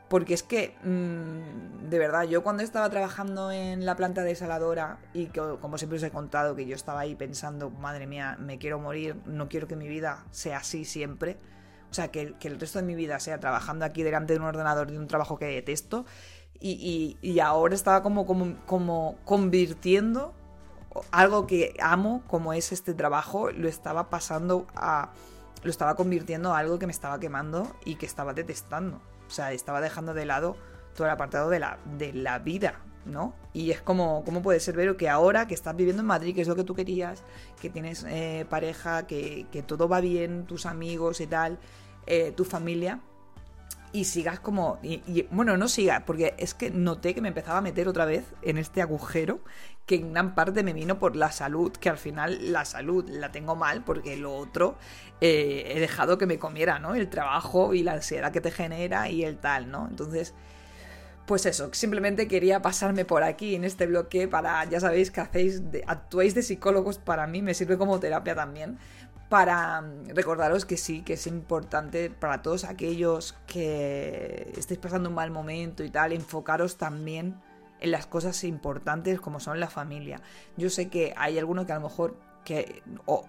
[0.09, 5.27] Porque es que, mm, de verdad, yo cuando estaba trabajando en la planta desaladora y
[5.27, 9.15] como siempre os he contado, que yo estaba ahí pensando, madre mía, me quiero morir,
[9.25, 11.37] no quiero que mi vida sea así siempre.
[11.89, 14.91] O sea, que, el- resto de mi vida sea trabajando aquí delante de un ordenador
[14.91, 16.05] de un trabajo que detesto.
[16.59, 20.33] Y ahora estaba como, como, como convirtiendo
[21.11, 25.11] algo que amo, como es este trabajo, lo estaba pasando a.
[25.63, 29.01] Lo estaba convirtiendo a algo que me estaba quemando y que estaba detestando.
[29.27, 30.55] O sea, estaba dejando de lado
[30.95, 33.33] todo el apartado de la, de la vida, ¿no?
[33.53, 36.41] Y es como, ¿cómo puede ser, Vero, que ahora que estás viviendo en Madrid, que
[36.41, 37.23] es lo que tú querías,
[37.61, 41.59] que tienes eh, pareja, que, que todo va bien, tus amigos y tal,
[42.07, 42.99] eh, tu familia,
[43.95, 44.77] y sigas como.
[45.31, 48.57] Bueno, no sigas, porque es que noté que me empezaba a meter otra vez en
[48.57, 49.39] este agujero
[49.85, 53.31] que en gran parte me vino por la salud, que al final la salud la
[53.31, 54.77] tengo mal porque lo otro
[55.21, 56.95] eh, he dejado que me comiera, ¿no?
[56.95, 59.87] El trabajo y la ansiedad que te genera y el tal, ¿no?
[59.89, 60.33] Entonces.
[61.25, 65.71] Pues eso, simplemente quería pasarme por aquí en este bloque para, ya sabéis que hacéis,
[65.71, 68.77] de- actuáis de psicólogos para mí, me sirve como terapia también,
[69.29, 75.15] para mm, recordaros que sí, que es importante para todos aquellos que estéis pasando un
[75.15, 77.41] mal momento y tal, enfocaros también
[77.85, 80.21] en las cosas importantes como son la familia.
[80.57, 82.83] Yo sé que hay alguno que a lo mejor que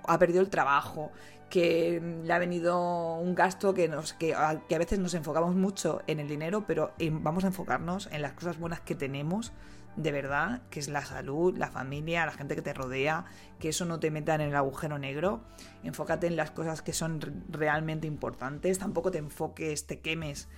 [0.06, 1.10] ha perdido el trabajo,
[1.48, 6.20] que le ha venido un gasto que nos que a, veces nos enfocamos mucho en
[6.20, 9.52] el dinero, pero vamos a enfocarnos en las cosas buenas que tenemos
[9.96, 13.24] de verdad, que es la salud, la familia, la gente que te rodea,
[13.58, 15.40] que eso no te meta en el agujero negro.
[15.84, 20.48] Enfócate en las cosas que son re- realmente importantes, tampoco te enfoques, te quemes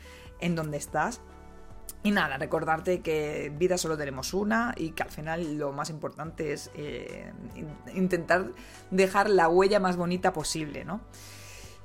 [0.41, 1.21] en donde estás.
[2.03, 6.53] Y nada, recordarte que vida solo tenemos una y que al final lo más importante
[6.53, 8.47] es eh, in- intentar
[8.91, 11.01] dejar la huella más bonita posible, ¿no?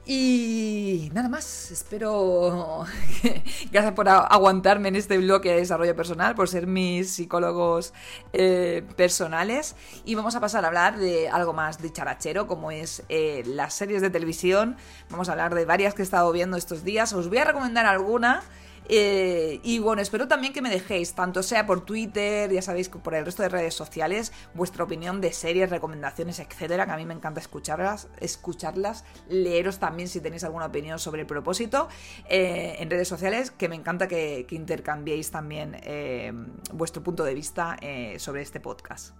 [0.05, 2.85] Y nada más, espero.
[3.71, 7.93] Gracias por aguantarme en este bloque de desarrollo personal, por ser mis psicólogos
[8.33, 9.77] eh, personales.
[10.03, 13.75] Y vamos a pasar a hablar de algo más de charachero, como es eh, las
[13.75, 14.75] series de televisión.
[15.09, 17.13] Vamos a hablar de varias que he estado viendo estos días.
[17.13, 18.43] Os voy a recomendar alguna.
[18.89, 23.15] Eh, y bueno, espero también que me dejéis, tanto sea por Twitter, ya sabéis, por
[23.15, 27.13] el resto de redes sociales, vuestra opinión de series, recomendaciones, etcétera, que a mí me
[27.13, 31.87] encanta escucharlas, escucharlas, leeros también si tenéis alguna opinión sobre el propósito
[32.29, 36.31] eh, en redes sociales, que me encanta que, que intercambiéis también eh,
[36.73, 37.77] vuestro punto de vista
[38.17, 39.13] sobre este podcast.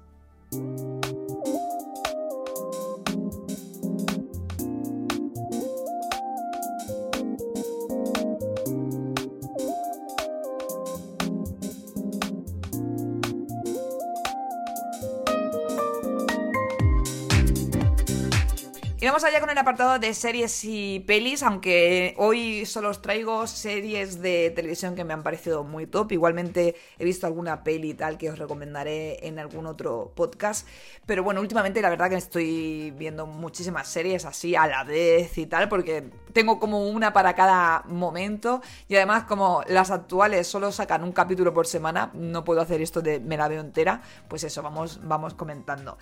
[19.13, 24.23] Vamos allá con el apartado de series y pelis, aunque hoy solo os traigo series
[24.23, 26.13] de televisión que me han parecido muy top.
[26.13, 30.67] Igualmente he visto alguna peli y tal que os recomendaré en algún otro podcast.
[31.05, 35.45] Pero bueno, últimamente la verdad que estoy viendo muchísimas series así a la vez y
[35.45, 38.61] tal, porque tengo como una para cada momento.
[38.87, 43.01] Y además, como las actuales solo sacan un capítulo por semana, no puedo hacer esto
[43.01, 44.01] de me la veo entera.
[44.27, 45.97] Pues eso, vamos, vamos comentando.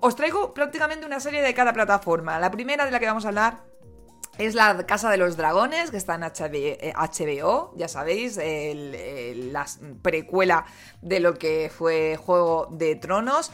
[0.00, 2.38] Os traigo prácticamente una serie de cada plataforma.
[2.38, 3.70] La primera de la que vamos a hablar
[4.38, 9.66] es la Casa de los Dragones, que está en HB eh, HBO, ya sabéis, la
[10.00, 10.64] precuela
[11.02, 13.50] de lo que fue Juego de Tronos.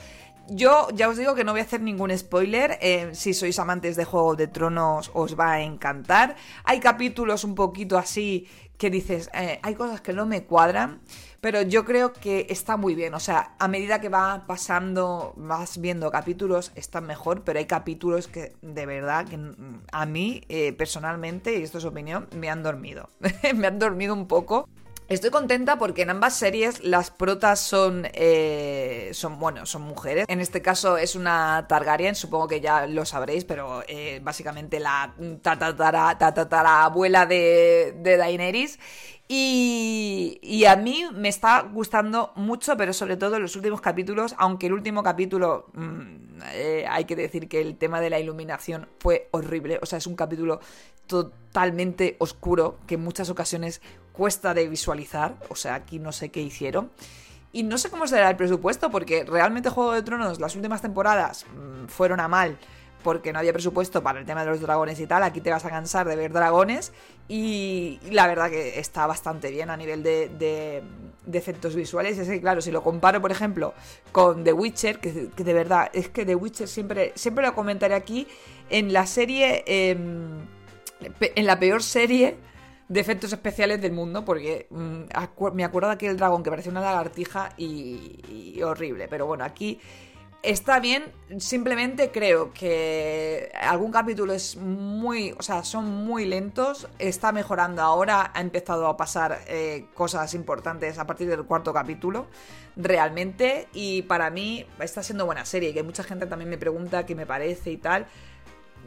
[0.49, 2.79] Yo ya os digo que no voy a hacer ningún spoiler.
[2.81, 6.37] eh, si sois amantes de Juego de Tronos, os va a encantar.
[6.65, 8.47] Hay capítulos un poquito así
[8.79, 11.01] que dices, eh, hay cosas que no me cuadran,
[11.41, 13.15] pero yo creo que está muy bien.
[13.15, 18.29] O sea, a medida que va pasando, vas viendo capítulos, están mejor, pero hay capítulos
[18.29, 22.63] que de verdad que mm, a mí, eh, personalmente, y esto es opinión, me han
[22.63, 23.09] dormido.
[23.55, 24.69] me han dormido un poco.
[25.09, 30.25] Estoy contenta porque en ambas series las protas son, eh, son, bueno, son mujeres.
[30.27, 35.15] En este caso es una Targaryen, supongo que ya lo sabréis, pero eh, básicamente la
[35.43, 38.81] tatatara, abuela de, de Daenerys.
[39.29, 44.35] Y, y a mí me está gustando mucho, pero sobre todo en los últimos capítulos,
[44.39, 48.89] aunque el último capítulo, mm, eh, hay que decir que el tema de la iluminación
[48.99, 49.79] fue horrible.
[49.83, 50.61] O sea, es un capítulo
[51.07, 53.81] totalmente oscuro que en muchas ocasiones
[54.17, 55.35] cuesta de visualizar.
[55.49, 56.91] O sea, aquí no sé qué hicieron.
[57.53, 61.47] Y no sé cómo será el presupuesto, porque realmente Juego de Tronos, las últimas temporadas
[61.47, 62.59] mm, fueron a mal
[63.03, 65.23] porque no había presupuesto para el tema de los dragones y tal.
[65.23, 66.93] Aquí te vas a cansar de ver dragones.
[67.29, 70.83] Y la verdad que está bastante bien a nivel de, de-
[71.39, 72.19] efectos visuales.
[72.19, 73.75] Es que, claro, si lo comparo, por ejemplo,
[74.11, 78.27] con The Witcher, que, de verdad es que The Witcher siempre, siempre lo comentaré aquí,
[78.71, 79.63] en la serie,
[81.19, 82.37] pe- en la peor serie
[82.89, 86.81] de efectos especiales del mundo, porque mm, me acuerdo de aquel dragón que parecía una
[86.81, 88.21] lagartija y,
[88.57, 89.09] y horrible.
[89.09, 89.81] Pero bueno, aquí
[90.47, 91.05] está bien,
[91.39, 98.31] simplemente creo que algún capítulo es muy, o sea, son muy lentos, está mejorando ahora,
[98.33, 102.27] ha empezado a pasar eh, cosas importantes a partir del cuarto capítulo,
[102.77, 107.17] realmente, y para mí está siendo buena serie, que mucha gente también me pregunta qué
[107.17, 108.07] me parece y tal.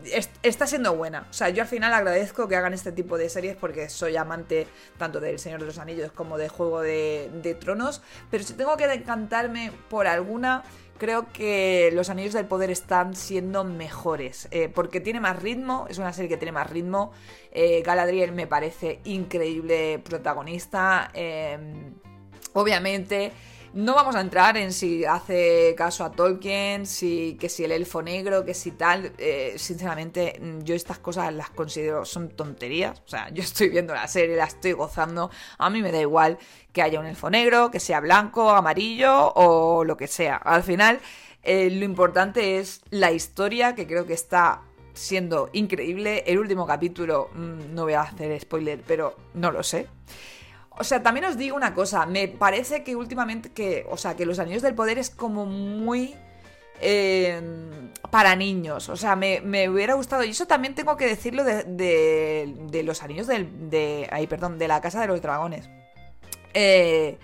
[0.06, 1.28] Es- Está siendo buena.
[1.30, 4.68] O sea, yo al final agradezco que hagan este tipo de series porque soy amante
[4.98, 8.02] tanto del Señor de los Anillos como de Juego de, de Tronos.
[8.32, 10.64] Pero si tengo que decantarme por alguna,
[10.98, 14.48] creo que Los Anillos del Poder están siendo mejores.
[14.52, 17.12] eh, porque tiene más ritmo, es una serie que tiene más ritmo.
[17.52, 21.10] Eh, Galadriel me parece increíble protagonista.
[21.14, 21.58] eh,
[22.54, 23.32] obviamente.
[23.74, 28.02] No vamos a entrar en si hace caso a Tolkien, si que si el elfo
[28.02, 29.14] negro, que si tal.
[29.20, 33.00] eh, sinceramente, yo estas cosas las considero son tonterías.
[33.06, 35.30] O sea, yo estoy viendo la serie, la estoy gozando.
[35.60, 36.40] A mí me da igual
[36.74, 40.38] que haya un elfo negro, que sea blanco, amarillo o lo que sea.
[40.38, 41.00] Al final,
[41.44, 44.62] eh, lo importante es la historia, que creo que está
[44.94, 46.24] siendo increíble.
[46.26, 49.88] El último capítulo, mm, no voy a hacer spoiler, pero no lo sé.
[50.80, 54.26] O sea, también os digo una cosa, me parece que últimamente que, o sea, que
[54.26, 56.16] los Anillos del Poder es como muy
[56.82, 57.42] eh,
[58.10, 58.88] para niños.
[58.88, 63.04] O sea, me, hubiera gustado, y eso también tengo que decirlo de, de- de los
[63.04, 65.70] Anillos del, de, ay, perdón, de la Casa de los Dragones.
[66.54, 67.18] Eh,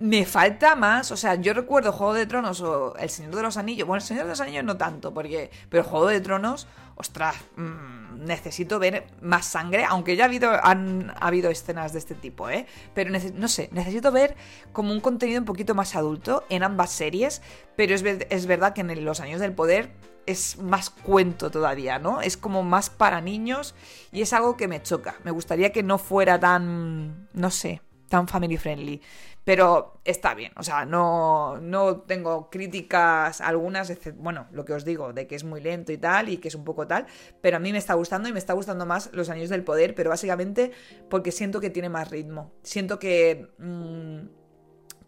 [0.00, 3.58] me falta más, o sea, yo recuerdo Juego de Tronos o El Señor de los
[3.58, 3.86] Anillos.
[3.86, 5.50] Bueno, El Señor de los Anillos no tanto, porque.
[5.68, 11.10] Pero Juego de Tronos, ostras, mm, necesito ver más sangre, aunque ya ha habido, han
[11.10, 12.66] ha habido escenas de este tipo, ¿eh?
[12.94, 14.36] Pero no sé, necesito ver
[14.72, 17.42] como un contenido un poquito más adulto en ambas series,
[17.76, 19.90] pero es, es verdad que en Los Años del Poder
[20.24, 22.22] es más cuento todavía, ¿no?
[22.22, 23.74] Es como más para niños
[24.12, 25.16] y es algo que me choca.
[25.24, 29.00] Me gustaría que no fuera tan, no sé, tan family friendly.
[29.44, 35.12] Pero está bien, o sea, no, no tengo críticas algunas, bueno, lo que os digo,
[35.12, 37.06] de que es muy lento y tal, y que es un poco tal,
[37.40, 39.94] pero a mí me está gustando y me está gustando más Los Años del Poder,
[39.94, 40.72] pero básicamente
[41.08, 42.52] porque siento que tiene más ritmo.
[42.62, 43.48] Siento que...
[43.58, 44.39] mm,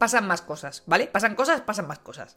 [0.03, 1.07] pasan más cosas, ¿vale?
[1.07, 2.37] Pasan cosas, pasan más cosas.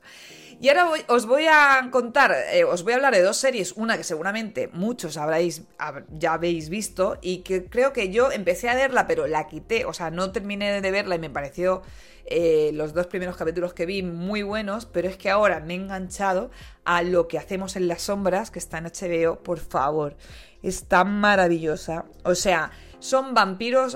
[0.61, 3.97] Y ahora os voy a contar, eh, os voy a hablar de dos series, una
[3.97, 8.75] que seguramente muchos habréis, hab- ya habéis visto y que creo que yo empecé a
[8.75, 11.81] verla pero la quité, o sea, no terminé de verla y me pareció
[12.27, 15.77] eh, los dos primeros capítulos que vi muy buenos, pero es que ahora me he
[15.77, 16.51] enganchado
[16.83, 20.15] a lo que hacemos en las sombras, que está en HBO, por favor.
[20.65, 22.05] Está maravillosa.
[22.23, 23.95] O sea, son vampiros.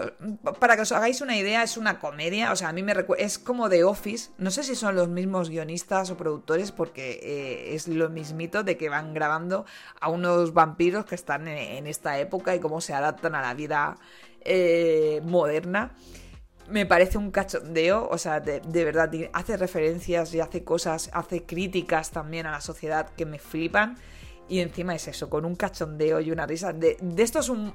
[0.60, 2.52] Para que os hagáis una idea, es una comedia.
[2.52, 3.26] O sea, a mí me recuerda.
[3.26, 4.30] Es como The Office.
[4.38, 8.78] No sé si son los mismos guionistas o productores, porque eh, es lo mismito de
[8.78, 9.66] que van grabando
[10.00, 13.98] a unos vampiros que están en, esta época y cómo se adaptan a la vida
[14.42, 15.96] eh, moderna
[16.70, 21.44] me parece un cachondeo, o sea, de, de verdad, hace referencias y hace cosas, hace
[21.44, 23.98] críticas también a la sociedad que me flipan.
[24.50, 26.74] Y encima es eso, con un cachondeo y una risa.
[26.74, 27.72] De, esto es un,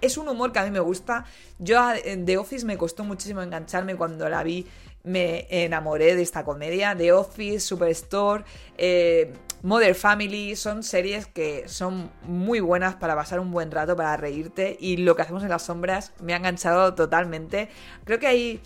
[0.00, 1.24] es un humor que a mí me gusta.
[1.58, 4.66] Yo a The Office me costó muchísimo engancharme cuando la vi.
[5.04, 6.96] Me enamoré de esta comedia.
[6.96, 8.44] The Office, Superstore,
[8.76, 10.56] eh, Mother Family.
[10.56, 14.76] Son series que son muy buenas para pasar un buen rato, para reírte.
[14.80, 17.68] Y lo que hacemos en las sombras me ha enganchado totalmente.
[18.04, 18.60] Creo que hay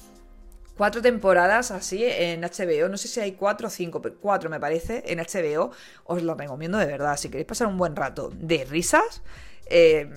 [0.76, 2.88] cuatro temporadas así en HBO.
[2.88, 5.70] No sé si hay cuatro o cinco, pero cuatro me parece en HBO.
[6.04, 7.16] Os lo recomiendo de verdad.
[7.16, 9.22] Si queréis pasar un buen rato de risas,
[9.66, 10.08] eh,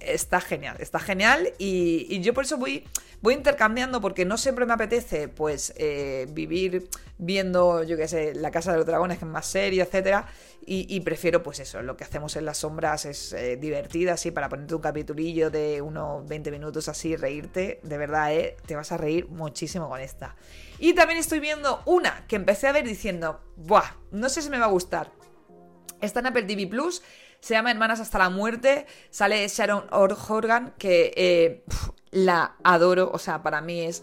[0.00, 1.52] está genial, está genial.
[1.58, 2.84] Y, yo por eso voy,
[3.20, 6.88] voy intercambiando porque no siempre me apetece pues eh, vivir
[7.18, 10.26] viendo, yo qué sé, La Casa de los Dragones, que es más serio, etcétera.
[10.64, 14.30] Y, y prefiero, pues eso, lo que hacemos en las sombras es eh, divertida, así,
[14.30, 17.80] para ponerte un capitulillo de unos 20 minutos así, reírte.
[17.82, 20.36] De verdad, eh, te vas a reír muchísimo con esta.
[20.78, 23.96] Y también estoy viendo una que empecé a ver diciendo, ¡buah!
[24.10, 25.12] No sé si me va a gustar.
[26.00, 27.02] Está en Apple TV Plus,
[27.40, 31.64] se llama Hermanas hasta la muerte, sale Sharon Horgan, que eh,
[32.10, 34.02] la adoro, o sea, para mí es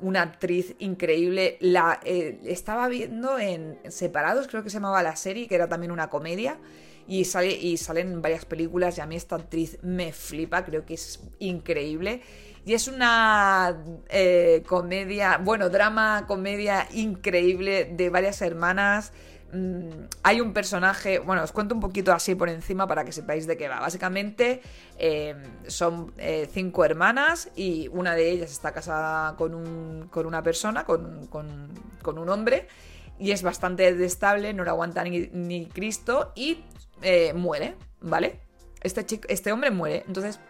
[0.00, 1.58] una actriz increíble.
[1.60, 5.92] La eh, estaba viendo en Separados, creo que se llamaba la serie, que era también
[5.92, 6.58] una comedia.
[7.06, 10.94] Y sale, y salen varias películas y a mí esta actriz me flipa, creo que
[10.94, 12.20] es increíble.
[12.66, 19.12] Y es una eh, comedia, bueno, drama, comedia increíble de varias hermanas
[19.52, 23.46] mm, hay un personaje, bueno, os cuento un poquito así por encima para que sepáis
[23.46, 23.80] de qué va.
[23.80, 24.62] Básicamente
[24.98, 25.34] eh,
[25.66, 30.84] son eh, cinco hermanas y una de ellas está casada con, un, con una persona,
[30.84, 32.68] con, con, un hombre,
[33.18, 36.64] y es bastante destable, no lo aguanta ni, ni Cristo y
[37.02, 38.40] eh, muere, ¿vale?
[38.82, 40.40] Este, chico, este hombre muere, entonces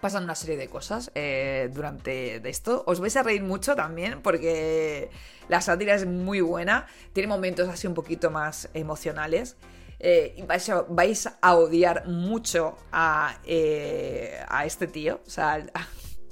[0.00, 2.82] pasan una serie de cosas eh, durante esto.
[2.86, 5.10] Os vais a reír mucho también porque
[5.48, 9.56] la sátira es muy buena, tiene momentos así un poquito más emocionales.
[10.02, 15.62] Eh, y vais, a, odiar mucho a, eh, a este tío, o sea,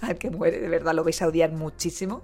[0.01, 2.23] al que muere, de verdad lo vais a odiar muchísimo.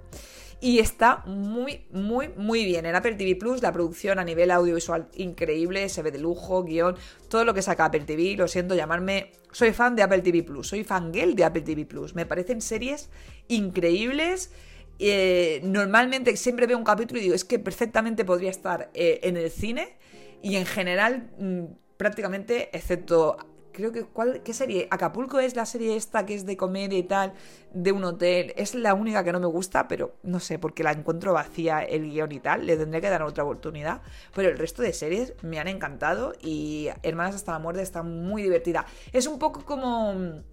[0.61, 2.85] Y está muy, muy, muy bien.
[2.85, 6.95] En Apple TV Plus, la producción a nivel audiovisual increíble, se ve de lujo, guion,
[7.29, 8.35] todo lo que saca Apple TV.
[8.37, 9.31] Lo siento llamarme.
[9.51, 12.15] Soy fan de Apple TV Plus, soy fangirl de Apple TV Plus.
[12.15, 13.09] Me parecen series
[13.47, 14.51] increíbles.
[14.97, 19.37] Eh, normalmente siempre veo un capítulo y digo, es que perfectamente podría estar eh, en
[19.37, 19.97] el cine.
[20.41, 21.63] Y en general, mm,
[21.97, 23.37] prácticamente, excepto
[23.75, 24.87] creo que ¿cuál, ¿qué serie?
[24.89, 27.33] Acapulco es la serie esta que es de comedia y tal,
[27.73, 28.53] de un hotel.
[28.55, 32.09] Es la única que no me gusta, pero no sé, porque la encuentro vacía el
[32.09, 32.65] guion y tal.
[32.65, 34.01] Le tendré que dar otra oportunidad.
[34.33, 38.41] Pero el resto de series me han encantado y Hermanas hasta la muerte está muy
[38.41, 38.85] divertida.
[39.11, 40.43] Es un poco como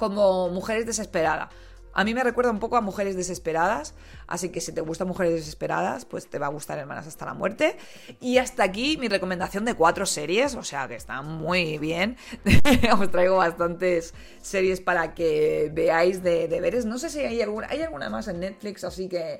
[0.00, 1.50] como Mujeres Desesperadas.
[1.92, 3.94] A mí me recuerda un poco a Mujeres Desesperadas,
[4.26, 7.34] así que si te gustan Mujeres Desesperadas, pues te va a gustar Hermanas hasta la
[7.34, 7.76] muerte.
[8.20, 12.16] Y hasta aquí mi recomendación de cuatro series, o sea que está muy bien.
[12.98, 16.84] Os traigo bastantes series para que veáis de deberes.
[16.84, 19.38] No sé si hay alguna, hay alguna más en Netflix, así que,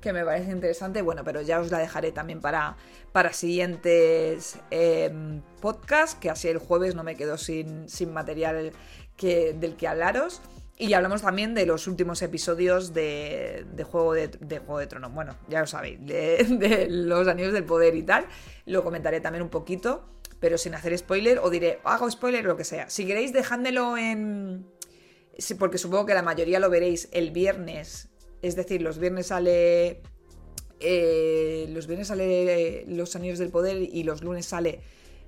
[0.00, 1.02] que me parece interesante.
[1.02, 2.76] Bueno, pero ya os la dejaré también para,
[3.12, 8.72] para siguientes eh, podcasts, que así el jueves no me quedo sin, sin material
[9.16, 10.42] que, del que hablaros.
[10.78, 15.12] Y hablamos también de los últimos episodios de, de Juego, de, Juego de Tronos.
[15.12, 18.26] Bueno, ya lo sabéis, de, los Anillos del Poder y tal.
[18.66, 20.08] Lo comentaré también un poquito,
[20.40, 21.38] pero sin hacer spoiler.
[21.40, 22.88] O diré, hago spoiler lo que sea.
[22.88, 24.66] Si queréis, dejádmelo en.
[25.58, 28.08] Porque supongo que la mayoría lo veréis el viernes.
[28.40, 30.02] Es decir, los viernes sale.
[30.80, 34.80] Eh, los viernes sale Los Anillos del Poder y los lunes sale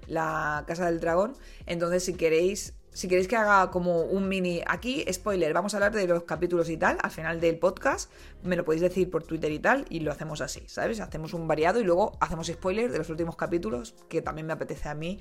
[0.08, 1.34] La Casa del Dragón.
[1.66, 5.92] Entonces, si queréis si queréis que haga como un mini aquí, spoiler, vamos a hablar
[5.92, 8.10] de los capítulos y tal, al final del podcast,
[8.44, 11.00] me lo podéis decir por Twitter y tal, y lo hacemos así, ¿sabes?
[11.00, 14.88] Hacemos un variado y luego hacemos spoiler de los últimos capítulos, que también me apetece
[14.88, 15.18] a mí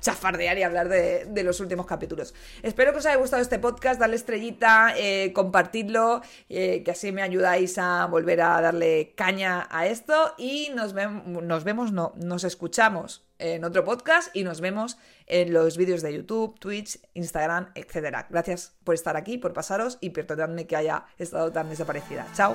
[0.00, 2.32] chafardear y hablar de, los últimos capítulos.
[2.62, 7.20] Espero que os haya gustado este podcast, darle estrellita, eh, compartidlo, eh, que así me
[7.20, 13.23] ayudáis a volver a darle caña a esto, y nos, nos vemos, no, nos escuchamos
[13.38, 18.26] en otro podcast y nos vemos en los vídeos de YouTube, Twitch, Instagram, etc.
[18.30, 22.26] Gracias por estar aquí, por pasaros y perdonadme que haya estado tan desaparecida.
[22.34, 22.54] Chao.